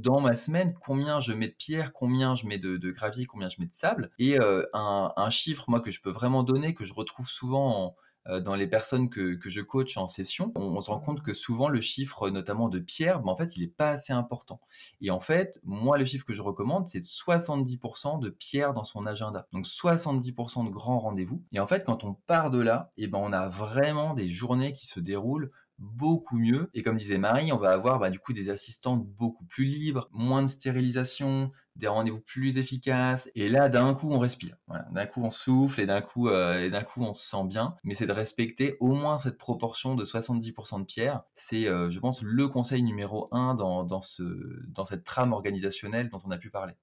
dans 0.00 0.20
ma 0.20 0.36
semaine, 0.36 0.74
combien 0.80 1.20
je 1.20 1.32
mets 1.32 1.48
de 1.48 1.54
pierre, 1.54 1.92
combien 1.92 2.34
je 2.34 2.46
mets 2.46 2.58
de, 2.58 2.90
gravier, 2.90 3.26
combien 3.26 3.48
je 3.48 3.60
mets 3.60 3.66
de 3.66 3.74
sable. 3.74 4.10
Et 4.18 4.36
un, 4.72 5.30
chiffre, 5.30 5.64
moi, 5.68 5.80
que 5.80 5.90
je 5.90 6.00
peux 6.00 6.10
vraiment 6.10 6.42
donner, 6.42 6.74
que 6.74 6.84
je 6.84 6.94
retrouve 6.94 7.28
souvent 7.28 7.96
dans 8.26 8.54
les 8.54 8.66
personnes 8.66 9.10
que, 9.10 9.38
je 9.44 9.60
coach 9.60 9.96
en 9.96 10.06
session, 10.06 10.52
on, 10.56 10.80
se 10.80 10.90
rend 10.90 11.00
compte 11.00 11.22
que 11.22 11.34
souvent 11.34 11.68
le 11.68 11.80
chiffre, 11.80 12.30
notamment 12.30 12.68
de 12.68 12.78
pierre, 12.78 13.20
bah, 13.20 13.30
en 13.30 13.36
fait, 13.36 13.56
il 13.56 13.60
n'est 13.62 13.68
pas 13.68 13.90
assez 13.90 14.12
important. 14.12 14.60
Et 15.00 15.10
en 15.10 15.20
fait, 15.20 15.60
moi, 15.62 15.98
le 15.98 16.04
chiffre 16.04 16.24
que 16.24 16.34
je 16.34 16.42
recommande, 16.42 16.86
c'est 16.86 17.00
70% 17.00 18.20
de 18.20 18.30
pierre 18.30 18.72
dans 18.72 18.84
son 18.84 19.06
agenda. 19.06 19.46
Donc 19.52 19.66
70% 19.66 20.64
de 20.64 20.70
grands 20.70 21.00
rendez-vous. 21.00 21.42
Et 21.52 21.60
en 21.60 21.66
fait, 21.66 21.84
quand 21.84 22.04
on 22.04 22.14
part 22.14 22.50
de 22.50 22.60
là, 22.60 22.92
et 22.96 23.04
eh 23.04 23.06
ben, 23.08 23.18
on 23.18 23.32
a 23.32 23.48
vraiment 23.48 24.14
des 24.14 24.28
journées 24.28 24.72
qui 24.72 24.86
se 24.86 25.00
déroulent 25.00 25.50
beaucoup 25.78 26.38
mieux. 26.38 26.70
Et 26.74 26.82
comme 26.82 26.96
disait 26.96 27.18
Marie, 27.18 27.52
on 27.52 27.58
va 27.58 27.70
avoir 27.70 27.98
bah, 27.98 28.10
du 28.10 28.18
coup 28.18 28.32
des 28.32 28.50
assistantes 28.50 29.06
beaucoup 29.06 29.44
plus 29.44 29.64
libres, 29.64 30.08
moins 30.12 30.42
de 30.42 30.48
stérilisation, 30.48 31.48
des 31.76 31.88
rendez-vous 31.88 32.20
plus 32.20 32.58
efficaces. 32.58 33.30
Et 33.34 33.48
là, 33.48 33.68
d'un 33.68 33.94
coup, 33.94 34.10
on 34.10 34.18
respire. 34.18 34.56
D'un 34.92 35.06
coup, 35.06 35.22
on 35.22 35.30
souffle 35.30 35.80
et 35.80 35.86
d'un 35.86 36.00
coup, 36.00 36.28
euh, 36.28 36.62
et 36.62 36.70
d'un 36.70 36.82
coup, 36.82 37.02
on 37.02 37.14
se 37.14 37.26
sent 37.26 37.44
bien. 37.46 37.76
Mais 37.84 37.94
c'est 37.94 38.06
de 38.06 38.12
respecter 38.12 38.76
au 38.80 38.94
moins 38.94 39.18
cette 39.18 39.38
proportion 39.38 39.94
de 39.94 40.04
70% 40.04 40.80
de 40.80 40.84
pierre. 40.84 41.22
C'est, 41.34 41.66
euh, 41.66 41.90
je 41.90 41.98
pense, 41.98 42.22
le 42.22 42.48
conseil 42.48 42.82
numéro 42.82 43.28
un 43.32 43.54
dans, 43.54 43.84
dans, 43.84 44.02
ce, 44.02 44.22
dans 44.68 44.84
cette 44.84 45.04
trame 45.04 45.32
organisationnelle 45.32 46.10
dont 46.10 46.20
on 46.24 46.30
a 46.30 46.38
pu 46.38 46.50
parler. 46.50 46.74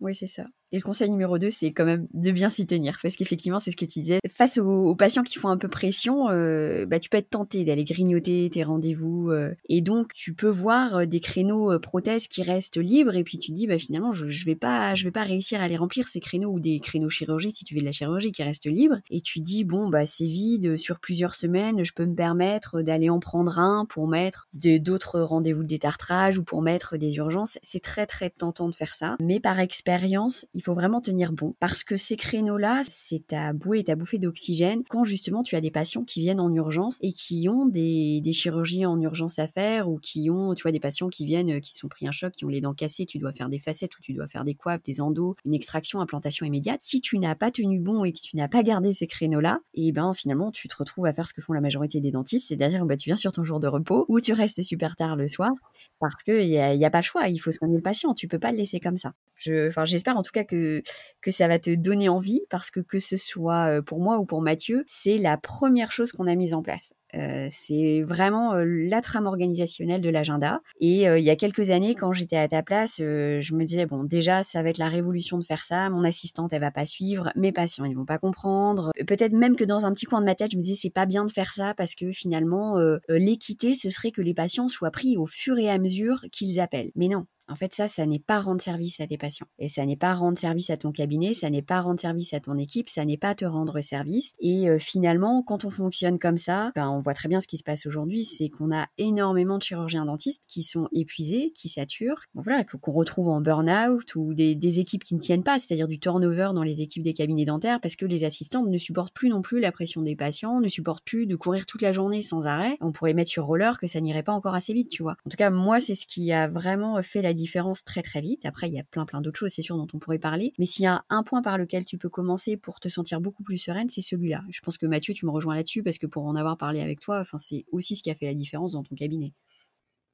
Oui, 0.00 0.14
c'est 0.14 0.26
ça. 0.26 0.46
Et 0.74 0.78
le 0.78 0.82
conseil 0.82 1.08
numéro 1.08 1.38
2, 1.38 1.50
c'est 1.50 1.70
quand 1.70 1.84
même 1.84 2.08
de 2.14 2.32
bien 2.32 2.48
s'y 2.48 2.66
tenir. 2.66 2.98
Parce 3.00 3.14
qu'effectivement, 3.14 3.60
c'est 3.60 3.70
ce 3.70 3.76
que 3.76 3.84
tu 3.84 4.00
disais. 4.00 4.18
Face 4.28 4.58
aux, 4.58 4.96
patients 4.96 5.22
qui 5.22 5.38
font 5.38 5.48
un 5.48 5.56
peu 5.56 5.68
pression, 5.68 6.30
euh, 6.30 6.84
bah, 6.84 6.98
tu 6.98 7.08
peux 7.08 7.16
être 7.16 7.30
tenté 7.30 7.62
d'aller 7.62 7.84
grignoter 7.84 8.50
tes 8.50 8.64
rendez-vous. 8.64 9.30
Euh, 9.30 9.54
et 9.68 9.82
donc, 9.82 10.12
tu 10.14 10.34
peux 10.34 10.48
voir 10.48 10.96
euh, 10.96 11.06
des 11.06 11.20
créneaux 11.20 11.78
prothèses 11.78 12.26
qui 12.26 12.42
restent 12.42 12.78
libres. 12.78 13.14
Et 13.14 13.22
puis, 13.22 13.38
tu 13.38 13.52
dis, 13.52 13.68
bah, 13.68 13.78
finalement, 13.78 14.10
je 14.10 14.24
ne 14.24 14.44
vais, 14.46 14.56
pas, 14.56 14.96
je 14.96 15.04
vais 15.04 15.12
pas 15.12 15.22
réussir 15.22 15.60
à 15.60 15.68
les 15.68 15.76
remplir, 15.76 16.08
ces 16.08 16.18
créneaux, 16.18 16.50
ou 16.50 16.58
des 16.58 16.80
créneaux 16.80 17.08
chirurgie, 17.08 17.52
si 17.54 17.62
tu 17.62 17.74
fais 17.74 17.80
de 17.80 17.84
la 17.84 17.92
chirurgie, 17.92 18.32
qui 18.32 18.42
restent 18.42 18.66
libres. 18.66 18.98
Et 19.10 19.20
tu 19.20 19.38
dis, 19.38 19.62
bon, 19.62 19.88
bah, 19.88 20.06
c'est 20.06 20.26
vide. 20.26 20.76
Sur 20.76 20.98
plusieurs 20.98 21.36
semaines, 21.36 21.84
je 21.84 21.92
peux 21.92 22.04
me 22.04 22.16
permettre 22.16 22.82
d'aller 22.82 23.10
en 23.10 23.20
prendre 23.20 23.60
un 23.60 23.86
pour 23.88 24.08
mettre 24.08 24.48
d'autres 24.54 25.20
rendez-vous 25.20 25.62
de 25.62 25.68
détartrage 25.68 26.36
ou 26.38 26.42
pour 26.42 26.62
mettre 26.62 26.96
des 26.96 27.14
urgences. 27.14 27.60
C'est 27.62 27.80
très, 27.80 28.06
très 28.06 28.28
tentant 28.28 28.68
de 28.68 28.74
faire 28.74 28.96
ça. 28.96 29.14
Mais 29.20 29.38
par 29.38 29.60
expérience, 29.60 30.46
il 30.52 30.63
faut 30.64 30.74
vraiment 30.74 31.00
tenir 31.00 31.32
bon 31.32 31.54
parce 31.60 31.84
que 31.84 31.96
ces 31.96 32.16
créneaux-là, 32.16 32.82
c'est 32.84 33.26
ta 33.28 33.52
bouée 33.52 33.80
et 33.80 33.84
ta 33.84 33.96
bouffée 33.96 34.18
d'oxygène 34.18 34.82
quand 34.88 35.04
justement 35.04 35.42
tu 35.42 35.56
as 35.56 35.60
des 35.60 35.70
patients 35.70 36.04
qui 36.04 36.20
viennent 36.20 36.40
en 36.40 36.52
urgence 36.52 36.98
et 37.02 37.12
qui 37.12 37.48
ont 37.48 37.66
des, 37.66 38.22
chirurgies 38.32 38.86
en 38.86 39.00
urgence 39.00 39.38
à 39.38 39.46
faire 39.46 39.88
ou 39.88 39.98
qui 39.98 40.30
ont, 40.30 40.54
tu 40.54 40.62
vois, 40.62 40.72
des 40.72 40.80
patients 40.80 41.08
qui 41.08 41.24
viennent, 41.24 41.52
euh, 41.52 41.60
qui 41.60 41.74
sont 41.74 41.88
pris 41.88 42.08
un 42.08 42.12
choc, 42.12 42.32
qui 42.32 42.44
ont 42.44 42.48
les 42.48 42.60
dents 42.60 42.74
cassées, 42.74 43.06
tu 43.06 43.18
dois 43.18 43.32
faire 43.32 43.48
des 43.48 43.58
facettes 43.58 43.96
ou 43.98 44.02
tu 44.02 44.12
dois 44.12 44.26
faire 44.26 44.44
des 44.44 44.54
coiffes, 44.54 44.82
des 44.82 45.00
endos, 45.00 45.36
une 45.44 45.54
extraction, 45.54 46.00
implantation 46.00 46.46
immédiate. 46.46 46.80
Si 46.82 47.00
tu 47.00 47.18
n'as 47.18 47.34
pas 47.34 47.50
tenu 47.50 47.78
bon 47.78 48.04
et 48.04 48.12
que 48.12 48.20
tu 48.20 48.36
n'as 48.36 48.48
pas 48.48 48.62
gardé 48.62 48.92
ces 48.92 49.06
créneaux-là, 49.06 49.60
et 49.74 49.88
eh 49.88 49.92
ben 49.92 50.14
finalement 50.14 50.50
tu 50.50 50.66
te 50.68 50.76
retrouves 50.76 51.06
à 51.06 51.12
faire 51.12 51.26
ce 51.26 51.34
que 51.34 51.42
font 51.42 51.52
la 51.52 51.60
majorité 51.60 52.00
des 52.00 52.10
dentistes, 52.10 52.48
c'est-à-dire 52.48 52.84
bah, 52.86 52.96
tu 52.96 53.10
viens 53.10 53.16
sur 53.16 53.32
ton 53.32 53.44
jour 53.44 53.60
de 53.60 53.68
repos 53.68 54.06
ou 54.08 54.20
tu 54.20 54.32
restes 54.32 54.62
super 54.62 54.96
tard 54.96 55.16
le 55.16 55.28
soir 55.28 55.52
parce 56.00 56.22
qu'il 56.22 56.48
n'y 56.48 56.58
a, 56.58 56.74
y 56.74 56.84
a 56.84 56.90
pas 56.90 56.98
le 56.98 57.04
choix, 57.04 57.28
il 57.28 57.38
faut 57.38 57.52
soigner 57.52 57.76
le 57.76 57.82
patient, 57.82 58.14
tu 58.14 58.28
peux 58.28 58.38
pas 58.38 58.50
le 58.50 58.58
laisser 58.58 58.80
comme 58.80 58.96
ça. 58.96 59.14
J'espère 59.36 60.16
en 60.16 60.22
tout 60.22 60.32
cas 60.32 60.44
que, 60.44 60.82
que 61.20 61.30
ça 61.30 61.48
va 61.48 61.58
te 61.58 61.74
donner 61.74 62.08
envie, 62.08 62.42
parce 62.50 62.70
que 62.70 62.80
que 62.80 62.98
ce 62.98 63.16
soit 63.16 63.82
pour 63.86 64.00
moi 64.00 64.18
ou 64.18 64.26
pour 64.26 64.42
Mathieu, 64.42 64.84
c'est 64.86 65.18
la 65.18 65.36
première 65.36 65.92
chose 65.92 66.12
qu'on 66.12 66.26
a 66.26 66.34
mise 66.34 66.54
en 66.54 66.62
place. 66.62 66.94
Euh, 67.16 67.46
c'est 67.50 68.02
vraiment 68.02 68.54
euh, 68.54 68.64
la 68.64 69.00
trame 69.00 69.26
organisationnelle 69.26 70.00
de 70.00 70.10
l'agenda. 70.10 70.60
Et 70.80 71.08
euh, 71.08 71.18
il 71.18 71.24
y 71.24 71.30
a 71.30 71.36
quelques 71.36 71.70
années, 71.70 71.94
quand 71.94 72.12
j'étais 72.12 72.36
à 72.36 72.48
ta 72.48 72.62
place, 72.62 72.96
je 72.98 73.54
me 73.54 73.64
disais, 73.64 73.86
bon, 73.86 74.04
déjà, 74.04 74.42
ça 74.42 74.62
va 74.62 74.70
être 74.70 74.78
la 74.78 74.88
révolution 74.88 75.38
de 75.38 75.44
faire 75.44 75.64
ça. 75.64 75.88
Mon 75.90 76.04
assistante, 76.04 76.52
elle 76.52 76.60
va 76.60 76.70
pas 76.70 76.86
suivre. 76.86 77.30
Mes 77.36 77.52
patients, 77.52 77.84
ils 77.84 77.96
vont 77.96 78.04
pas 78.04 78.18
comprendre. 78.18 78.90
Peut-être 79.06 79.32
même 79.32 79.56
que 79.56 79.64
dans 79.64 79.86
un 79.86 79.92
petit 79.92 80.06
coin 80.06 80.20
de 80.20 80.26
ma 80.26 80.34
tête, 80.34 80.52
je 80.52 80.56
me 80.56 80.62
disais, 80.62 80.74
c'est 80.74 80.90
pas 80.90 81.06
bien 81.06 81.24
de 81.24 81.30
faire 81.30 81.52
ça 81.52 81.74
parce 81.74 81.94
que 81.94 82.10
finalement, 82.12 82.76
l'équité, 83.08 83.74
ce 83.74 83.90
serait 83.90 84.10
que 84.10 84.22
les 84.22 84.34
patients 84.34 84.68
soient 84.68 84.90
pris 84.90 85.16
au 85.16 85.26
fur 85.26 85.58
et 85.58 85.70
à 85.70 85.78
mesure 85.78 86.24
qu'ils 86.32 86.60
appellent. 86.60 86.90
Mais 86.96 87.08
non, 87.08 87.26
en 87.48 87.56
fait, 87.56 87.74
ça, 87.74 87.86
ça 87.86 88.06
n'est 88.06 88.18
pas 88.18 88.40
rendre 88.40 88.60
service 88.60 89.00
à 89.00 89.06
tes 89.06 89.18
patients. 89.18 89.46
Et 89.58 89.68
ça 89.68 89.84
n'est 89.84 89.96
pas 89.96 90.14
rendre 90.14 90.38
service 90.38 90.70
à 90.70 90.76
ton 90.76 90.92
cabinet, 90.92 91.34
ça 91.34 91.50
n'est 91.50 91.62
pas 91.62 91.80
rendre 91.80 92.00
service 92.00 92.32
à 92.32 92.40
ton 92.40 92.56
équipe, 92.56 92.88
ça 92.88 93.04
n'est 93.04 93.18
pas 93.18 93.34
te 93.34 93.44
rendre 93.44 93.80
service. 93.80 94.32
Et 94.40 94.68
euh, 94.68 94.78
finalement, 94.78 95.42
quand 95.42 95.64
on 95.64 95.70
fonctionne 95.70 96.18
comme 96.18 96.38
ça, 96.38 96.72
ben, 96.74 96.88
on 96.88 97.00
voit 97.00 97.14
très 97.14 97.28
bien 97.28 97.40
ce 97.40 97.46
qui 97.46 97.58
se 97.58 97.64
passe 97.64 97.86
aujourd'hui, 97.86 98.24
c'est 98.24 98.48
qu'on 98.48 98.74
a 98.74 98.86
énormément 98.98 99.58
de 99.58 99.62
chirurgiens 99.62 100.06
dentistes 100.06 100.44
qui 100.48 100.62
sont 100.62 100.88
épuisés, 100.92 101.52
qui 101.54 101.68
saturent, 101.68 102.22
voilà, 102.34 102.64
qu'on 102.64 102.92
retrouve 102.92 103.28
en 103.28 103.40
burn-out 103.40 104.14
ou 104.16 104.34
des, 104.34 104.54
équipes 104.74 105.04
qui 105.04 105.14
ne 105.14 105.20
tiennent 105.20 105.44
pas, 105.44 105.58
c'est-à-dire 105.58 105.86
du 105.86 106.00
turnover 106.00 106.50
dans 106.54 106.64
les 106.64 106.80
équipes 106.80 107.02
des 107.02 107.14
cabinets 107.14 107.44
dentaires 107.44 107.80
parce 107.80 107.94
que 107.94 108.06
les 108.06 108.24
assistants 108.24 108.64
ne 108.64 108.78
supportent 108.78 109.14
plus 109.14 109.28
non 109.28 109.40
plus 109.40 109.60
la 109.60 109.70
pression 109.70 110.02
des 110.02 110.16
patients, 110.16 110.60
ne 110.60 110.68
supportent 110.68 111.04
plus 111.04 111.26
de 111.26 111.36
courir 111.36 111.66
toute 111.66 111.82
la 111.82 111.92
journée 111.92 112.22
sans 112.22 112.46
arrêt. 112.46 112.76
On 112.80 112.90
pourrait 112.90 113.14
mettre 113.14 113.30
sur 113.30 113.44
roller 113.44 113.78
que 113.78 113.86
ça 113.86 114.00
n'irait 114.00 114.22
pas 114.22 114.32
encore 114.32 114.54
assez 114.54 114.72
vite, 114.72 114.88
tu 114.88 115.02
vois. 115.02 115.16
En 115.26 115.30
tout 115.30 115.36
cas, 115.36 115.50
moi, 115.50 115.78
c'est 115.78 115.94
ce 115.94 116.06
qui 116.06 116.32
a 116.32 116.48
vraiment 116.48 117.00
fait 117.02 117.22
la 117.22 117.33
différence 117.34 117.84
très 117.84 118.02
très 118.02 118.20
vite. 118.20 118.44
Après, 118.46 118.68
il 118.68 118.74
y 118.74 118.80
a 118.80 118.84
plein 118.84 119.04
plein 119.04 119.20
d'autres 119.20 119.38
choses, 119.38 119.52
c'est 119.52 119.62
sûr, 119.62 119.76
dont 119.76 119.86
on 119.92 119.98
pourrait 119.98 120.18
parler. 120.18 120.52
Mais 120.58 120.66
s'il 120.66 120.84
y 120.84 120.86
a 120.86 121.04
un 121.10 121.22
point 121.22 121.42
par 121.42 121.58
lequel 121.58 121.84
tu 121.84 121.98
peux 121.98 122.08
commencer 122.08 122.56
pour 122.56 122.80
te 122.80 122.88
sentir 122.88 123.20
beaucoup 123.20 123.42
plus 123.42 123.58
sereine, 123.58 123.88
c'est 123.88 124.00
celui-là. 124.02 124.42
Je 124.50 124.60
pense 124.60 124.78
que 124.78 124.86
Mathieu, 124.86 125.14
tu 125.14 125.26
me 125.26 125.30
rejoins 125.30 125.54
là-dessus 125.54 125.82
parce 125.82 125.98
que 125.98 126.06
pour 126.06 126.24
en 126.26 126.36
avoir 126.36 126.56
parlé 126.56 126.80
avec 126.80 127.00
toi, 127.00 127.24
c'est 127.38 127.64
aussi 127.72 127.96
ce 127.96 128.02
qui 128.02 128.10
a 128.10 128.14
fait 128.14 128.26
la 128.26 128.34
différence 128.34 128.72
dans 128.72 128.82
ton 128.82 128.94
cabinet. 128.94 129.32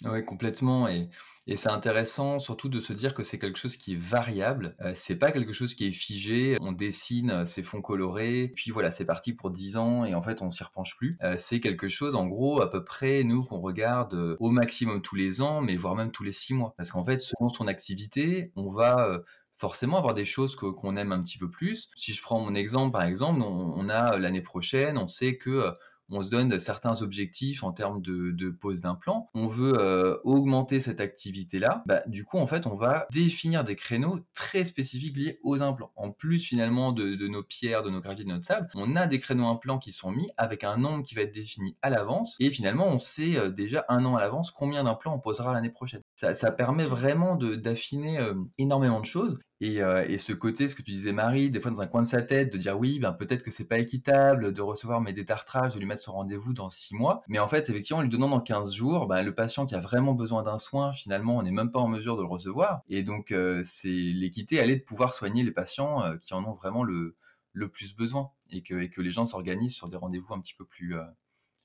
Oui, 0.04 0.24
complètement. 0.24 0.88
Et, 0.88 1.08
c'est 1.56 1.68
intéressant 1.68 2.38
surtout 2.38 2.68
de 2.68 2.78
se 2.78 2.92
dire 2.92 3.12
que 3.12 3.24
c'est 3.24 3.40
quelque 3.40 3.58
chose 3.58 3.76
qui 3.76 3.94
est 3.94 3.98
variable. 3.98 4.76
Euh, 4.82 4.92
c'est 4.94 5.16
pas 5.16 5.32
quelque 5.32 5.52
chose 5.52 5.74
qui 5.74 5.88
est 5.88 5.92
figé. 5.92 6.56
On 6.60 6.70
dessine 6.70 7.44
ses 7.44 7.64
fonds 7.64 7.82
colorés, 7.82 8.52
puis 8.54 8.70
voilà, 8.70 8.92
c'est 8.92 9.04
parti 9.04 9.32
pour 9.32 9.50
10 9.50 9.76
ans 9.76 10.04
et 10.04 10.14
en 10.14 10.22
fait 10.22 10.42
on 10.42 10.52
s'y 10.52 10.62
repenche 10.62 10.96
plus. 10.96 11.18
Euh, 11.24 11.34
c'est 11.38 11.58
quelque 11.58 11.88
chose, 11.88 12.14
en 12.14 12.28
gros, 12.28 12.62
à 12.62 12.70
peu 12.70 12.84
près, 12.84 13.24
nous, 13.24 13.42
qu'on 13.42 13.58
regarde 13.58 14.14
euh, 14.14 14.36
au 14.38 14.50
maximum 14.50 15.02
tous 15.02 15.16
les 15.16 15.42
ans, 15.42 15.60
mais 15.60 15.76
voire 15.76 15.96
même 15.96 16.12
tous 16.12 16.22
les 16.22 16.32
6 16.32 16.54
mois. 16.54 16.72
Parce 16.76 16.92
qu'en 16.92 17.04
fait, 17.04 17.18
selon 17.18 17.48
son 17.48 17.66
activité, 17.66 18.52
on 18.54 18.70
va 18.70 19.20
forcément 19.56 19.98
avoir 19.98 20.14
des 20.14 20.24
choses 20.24 20.54
qu'on 20.54 20.96
aime 20.96 21.10
un 21.10 21.22
petit 21.22 21.36
peu 21.36 21.50
plus. 21.50 21.90
Si 21.96 22.14
je 22.14 22.22
prends 22.22 22.40
mon 22.40 22.54
exemple, 22.54 22.92
par 22.92 23.02
exemple, 23.02 23.42
on 23.42 23.88
a 23.88 24.16
l'année 24.16 24.40
prochaine, 24.40 24.96
on 24.96 25.06
sait 25.08 25.36
que 25.36 25.74
on 26.10 26.22
se 26.22 26.30
donne 26.30 26.58
certains 26.58 27.02
objectifs 27.02 27.62
en 27.62 27.72
termes 27.72 28.00
de, 28.02 28.50
pose 28.50 28.80
d'implant, 28.80 29.28
on 29.34 29.46
veut 29.46 29.74
euh, 29.78 30.18
augmenter 30.24 30.80
cette 30.80 31.00
activité-là, 31.00 31.82
bah, 31.86 32.02
du 32.06 32.24
coup, 32.24 32.38
en 32.38 32.46
fait, 32.46 32.66
on 32.66 32.74
va 32.74 33.06
définir 33.12 33.64
des 33.64 33.76
créneaux 33.76 34.20
très 34.34 34.64
spécifiques 34.64 35.16
liés 35.16 35.38
aux 35.42 35.62
implants. 35.62 35.92
En 35.96 36.10
plus, 36.10 36.40
finalement, 36.40 36.92
de, 36.92 37.28
nos 37.28 37.42
pierres, 37.42 37.82
de 37.82 37.90
nos 37.90 38.00
graviers, 38.00 38.24
de 38.24 38.30
notre 38.30 38.46
sable, 38.46 38.68
on 38.74 38.96
a 38.96 39.06
des 39.06 39.18
créneaux 39.18 39.46
implants 39.46 39.78
qui 39.78 39.92
sont 39.92 40.10
mis 40.10 40.28
avec 40.36 40.64
un 40.64 40.76
nombre 40.76 41.02
qui 41.02 41.14
va 41.14 41.22
être 41.22 41.32
défini 41.32 41.76
à 41.82 41.90
l'avance, 41.90 42.36
et 42.40 42.50
finalement, 42.50 42.86
on 42.88 42.98
sait 42.98 43.36
euh, 43.36 43.50
déjà 43.50 43.84
un 43.88 44.04
an 44.04 44.16
à 44.16 44.20
l'avance 44.20 44.50
combien 44.50 44.84
d'implants 44.84 45.14
on 45.14 45.20
posera 45.20 45.52
l'année 45.52 45.70
prochaine. 45.70 46.02
Ça, 46.16 46.50
permet 46.50 46.84
vraiment 46.84 47.36
d'affiner 47.36 48.18
euh, 48.18 48.34
énormément 48.58 49.00
de 49.00 49.06
choses, 49.06 49.38
euh, 49.62 50.04
et, 50.08 50.16
ce 50.18 50.32
côté, 50.32 50.68
ce 50.68 50.74
que 50.74 50.82
tu 50.82 50.92
disais 50.92 51.12
Marie, 51.12 51.50
des 51.50 51.60
fois 51.60 51.70
dans 51.70 51.82
un 51.82 51.86
coin 51.86 52.02
de 52.02 52.06
sa 52.06 52.22
tête, 52.22 52.52
de 52.52 52.58
dire 52.58 52.78
oui, 52.78 52.98
ben 52.98 53.12
peut-être 53.12 53.42
que 53.42 53.50
c'est 53.50 53.66
pas 53.66 53.78
équitable 53.78 54.52
de 54.54 54.62
recevoir 54.62 55.00
mes 55.02 55.12
détartrages, 55.12 55.74
de 55.74 55.78
lui 55.78 55.86
mettre 55.86 56.02
son 56.02 56.12
rendez-vous 56.12 56.54
dans 56.54 56.70
6 56.70 56.94
mois. 56.94 57.22
Mais 57.28 57.38
en 57.38 57.48
fait, 57.48 57.68
effectivement, 57.68 57.98
en 57.98 58.02
lui 58.02 58.08
donnant 58.08 58.28
dans 58.28 58.40
15 58.40 58.72
jours, 58.72 59.06
ben, 59.06 59.22
le 59.22 59.34
patient 59.34 59.66
qui 59.66 59.74
a 59.74 59.80
vraiment 59.80 60.14
besoin 60.14 60.42
d'un 60.42 60.58
soin, 60.58 60.92
finalement, 60.92 61.36
on 61.36 61.42
n'est 61.42 61.50
même 61.50 61.70
pas 61.70 61.80
en 61.80 61.88
mesure 61.88 62.16
de 62.16 62.22
le 62.22 62.28
recevoir. 62.28 62.80
Et 62.88 63.02
donc, 63.02 63.32
euh, 63.32 63.60
c'est 63.64 63.88
l'équité, 63.88 64.56
elle 64.56 64.70
est 64.70 64.76
de 64.76 64.84
pouvoir 64.84 65.12
soigner 65.12 65.42
les 65.42 65.52
patients 65.52 66.02
euh, 66.04 66.16
qui 66.16 66.32
en 66.32 66.44
ont 66.44 66.54
vraiment 66.54 66.82
le, 66.82 67.16
le 67.52 67.68
plus 67.68 67.94
besoin 67.94 68.30
et 68.50 68.62
que, 68.62 68.74
et 68.80 68.88
que 68.88 69.02
les 69.02 69.10
gens 69.10 69.26
s'organisent 69.26 69.74
sur 69.74 69.88
des 69.88 69.96
rendez-vous 69.98 70.32
un 70.34 70.40
petit 70.40 70.54
peu 70.54 70.64
plus, 70.64 70.94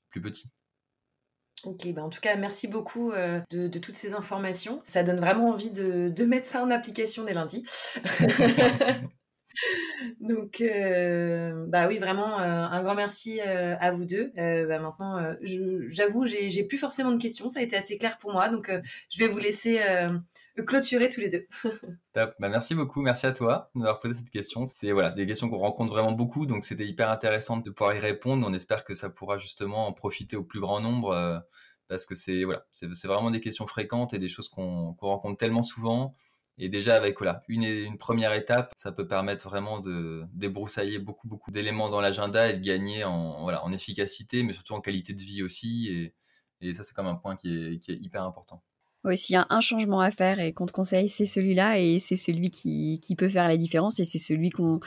plus 0.10 0.22
petits. 0.22 0.52
Ok, 1.66 1.92
bah 1.94 2.04
en 2.04 2.10
tout 2.10 2.22
cas, 2.22 2.36
merci 2.36 2.68
beaucoup 2.68 3.12
euh, 3.12 3.42
de, 3.50 3.68
toutes 3.80 3.96
ces 3.96 4.14
informations. 4.14 4.82
Ça 4.86 5.04
donne 5.04 5.20
vraiment 5.20 5.50
envie 5.50 5.72
de, 5.72 6.26
mettre 6.26 6.46
ça 6.46 6.64
en 6.64 6.70
application 6.70 7.24
dès 7.24 7.34
lundi. 7.34 7.64
Donc, 10.20 10.62
euh, 10.62 11.66
bah 11.68 11.88
oui, 11.88 11.98
vraiment, 11.98 12.40
euh, 12.40 12.44
un 12.44 12.84
grand 12.84 12.96
merci 12.96 13.40
à 13.42 13.92
vous 13.92 14.06
deux. 14.06 14.32
Bah 14.36 14.80
maintenant, 14.80 15.36
j'avoue, 15.42 16.26
j'ai 16.26 16.64
plus 16.64 16.78
forcément 16.78 17.12
de 17.12 17.22
questions. 17.22 17.50
Ça 17.50 17.60
a 17.60 17.64
été 17.64 17.76
assez 17.76 17.98
clair 17.98 18.18
pour 18.18 18.32
moi. 18.32 18.50
Donc, 18.50 18.72
je 19.10 19.20
vais 19.20 19.28
vous 19.28 19.40
laisser 19.40 19.80
clôturer 20.66 21.10
tous 21.10 21.22
les 21.22 21.30
deux. 21.30 21.48
Bah, 22.16 22.34
merci 22.40 22.76
beaucoup. 22.76 23.02
Merci 23.02 23.26
à 23.26 23.34
toi 23.34 23.70
d'avoir 23.76 24.00
posé 24.00 24.14
cette 24.14 24.30
question. 24.30 24.68
C'est 24.68 24.94
voilà, 24.94 25.12
des 25.12 25.28
questions 25.28 25.50
qu'on 25.50 25.58
rencontre 25.58 25.92
vraiment 25.92 26.14
beaucoup. 26.14 26.46
Donc, 26.46 26.64
c'était 26.64 26.86
hyper 26.86 27.10
intéressant 27.10 27.58
de 27.58 27.70
pouvoir 27.70 27.94
y 27.94 28.00
répondre. 28.00 28.48
On 28.48 28.54
espère 28.54 28.86
que 28.86 28.96
ça 28.96 29.10
pourra 29.10 29.38
justement 29.38 29.86
en 29.88 29.92
profiter 29.92 30.38
au 30.38 30.44
plus 30.44 30.62
grand 30.62 30.80
nombre 30.80 31.44
parce 31.88 32.06
que 32.06 32.16
c'est 32.16 32.44
voilà, 32.44 32.66
c'est 32.72 33.06
vraiment 33.06 33.32
des 33.32 33.42
questions 33.42 33.68
fréquentes 33.68 34.14
et 34.14 34.20
des 34.20 34.30
choses 34.30 34.50
qu'on 34.50 34.96
rencontre 35.00 35.38
tellement 35.38 35.64
souvent. 35.64 36.16
Et 36.58 36.70
déjà 36.70 36.96
avec 36.96 37.18
voilà, 37.18 37.44
une, 37.48 37.64
une 37.64 37.98
première 37.98 38.34
étape, 38.34 38.74
ça 38.78 38.92
peut 38.92 39.08
permettre 39.08 39.50
vraiment 39.50 39.80
de 39.80 40.24
débroussailler 40.34 41.00
beaucoup 41.00 41.28
beaucoup 41.28 41.52
d'éléments 41.52 41.90
dans 41.90 42.02
l'agenda 42.02 42.50
et 42.50 42.54
de 42.54 42.64
gagner 42.64 43.04
en 43.04 43.44
voilà 43.44 43.64
en 43.66 43.74
efficacité, 43.74 44.44
mais 44.44 44.54
surtout 44.54 44.74
en 44.74 44.82
qualité 44.82 45.14
de 45.14 45.22
vie 45.22 45.44
aussi. 45.44 45.90
Et, 45.90 46.14
et 46.62 46.74
ça 46.74 46.84
c'est 46.84 46.94
comme 46.94 47.08
un 47.08 47.16
point 47.16 47.36
qui 47.36 47.54
est, 47.54 47.80
qui 47.80 47.92
est 47.92 47.98
hyper 47.98 48.24
important. 48.24 48.64
Oui, 49.04 49.18
s'il 49.18 49.36
y 49.36 49.38
a 49.38 49.46
un 49.50 49.62
changement 49.62 50.02
à 50.02 50.10
faire 50.10 50.40
et 50.40 50.54
qu'on 50.54 50.66
te 50.66 50.72
conseille, 50.72 51.10
c'est 51.10 51.28
celui-là 51.28 51.80
et 51.80 52.00
c'est 52.00 52.16
celui 52.16 52.50
qui, 52.50 53.00
qui 53.02 53.16
peut 53.16 53.30
faire 53.30 53.48
la 53.48 53.58
différence 53.58 54.00
et 54.00 54.04
c'est 54.04 54.18
celui 54.18 54.50
qu'on 54.50 54.80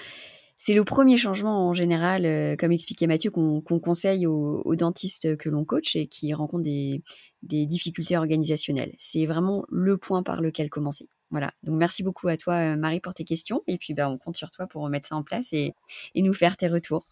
c'est 0.59 0.75
le 0.75 0.85
premier 0.85 1.17
changement 1.17 1.69
en 1.69 1.73
général, 1.73 2.27
euh, 2.27 2.57
comme 2.57 2.73
expliquait 2.73 3.07
Mathieu, 3.07 3.31
qu'on 3.31 3.63
conseille 3.63 4.27
aux, 4.27 4.75
dentistes 4.75 5.37
que 5.37 5.49
l'on 5.49 5.65
coach 5.65 5.95
et 5.95 6.09
qui 6.09 6.35
rencontrent 6.35 6.65
des, 6.65 7.03
difficultés 7.43 8.17
organisationnelles. 8.17 8.95
C'est 8.99 9.25
vraiment 9.25 9.65
le 9.71 9.97
point 9.97 10.25
par 10.25 10.41
lequel 10.41 10.69
commencer. 10.69 11.09
Voilà. 11.31 11.53
Donc 11.63 11.77
merci 11.77 12.03
beaucoup 12.03 12.29
à 12.29 12.37
toi, 12.37 12.55
euh, 12.55 12.77
Marie, 12.77 13.01
pour 13.01 13.15
tes 13.15 13.25
questions. 13.25 13.63
Et 13.67 13.79
puis, 13.79 13.95
bah, 13.95 14.09
on 14.09 14.19
compte 14.19 14.37
sur 14.37 14.51
toi 14.51 14.67
pour 14.67 14.83
remettre 14.83 15.09
ça 15.09 15.17
en 15.17 15.23
place 15.23 15.53
et 15.53 15.75
nous 16.15 16.35
faire 16.35 16.57
tes 16.57 16.69
retours. 16.69 17.09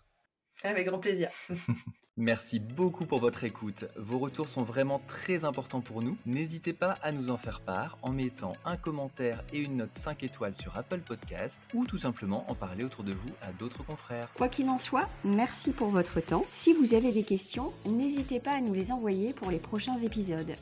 Avec 0.63 0.87
grand 0.87 0.99
plaisir. 0.99 1.29
Merci 2.19 2.61
beaucoup 2.61 3.05
pour 3.05 3.21
votre 3.21 3.45
écoute. 3.45 3.85
Vos 3.95 4.19
retours 4.19 4.49
sont 4.49 4.63
vraiment 4.63 5.03
très 5.07 5.45
importants 5.45 5.83
pour 5.83 6.01
nous. 6.01 6.17
N'hésitez 6.25 6.73
pas 6.73 6.93
à 7.03 7.13
nous 7.13 7.29
en 7.29 7.37
faire 7.37 7.61
part 7.61 7.99
en 8.01 8.11
mettant 8.11 8.55
un 8.65 8.79
commentaire 8.79 9.45
et 9.53 9.59
une 9.59 9.77
note 9.77 9.93
5 9.95 10.23
étoiles 10.23 10.55
sur 10.55 10.79
Apple 10.79 11.01
Podcast 11.01 11.69
ou 11.75 11.85
tout 11.85 11.99
simplement 11.99 12.51
en 12.51 12.55
parler 12.55 12.85
autour 12.85 13.05
de 13.05 13.13
vous 13.13 13.29
à 13.43 13.53
d'autres 13.53 13.85
confrères. 13.85 14.33
Quoi 14.33 14.49
qu'il 14.49 14.71
en 14.71 14.79
soit, 14.79 15.11
merci 15.25 15.73
pour 15.73 15.89
votre 15.89 16.21
temps. 16.21 16.47
Si 16.51 16.73
vous 16.73 16.95
avez 16.95 17.13
des 17.13 17.23
questions, 17.23 17.71
n'hésitez 17.85 18.41
pas 18.41 18.53
à 18.53 18.61
nous 18.63 18.73
les 18.73 18.93
envoyer 18.93 19.35
pour 19.35 19.51
les 19.51 19.59
prochains 19.59 19.99
épisodes. 19.99 20.55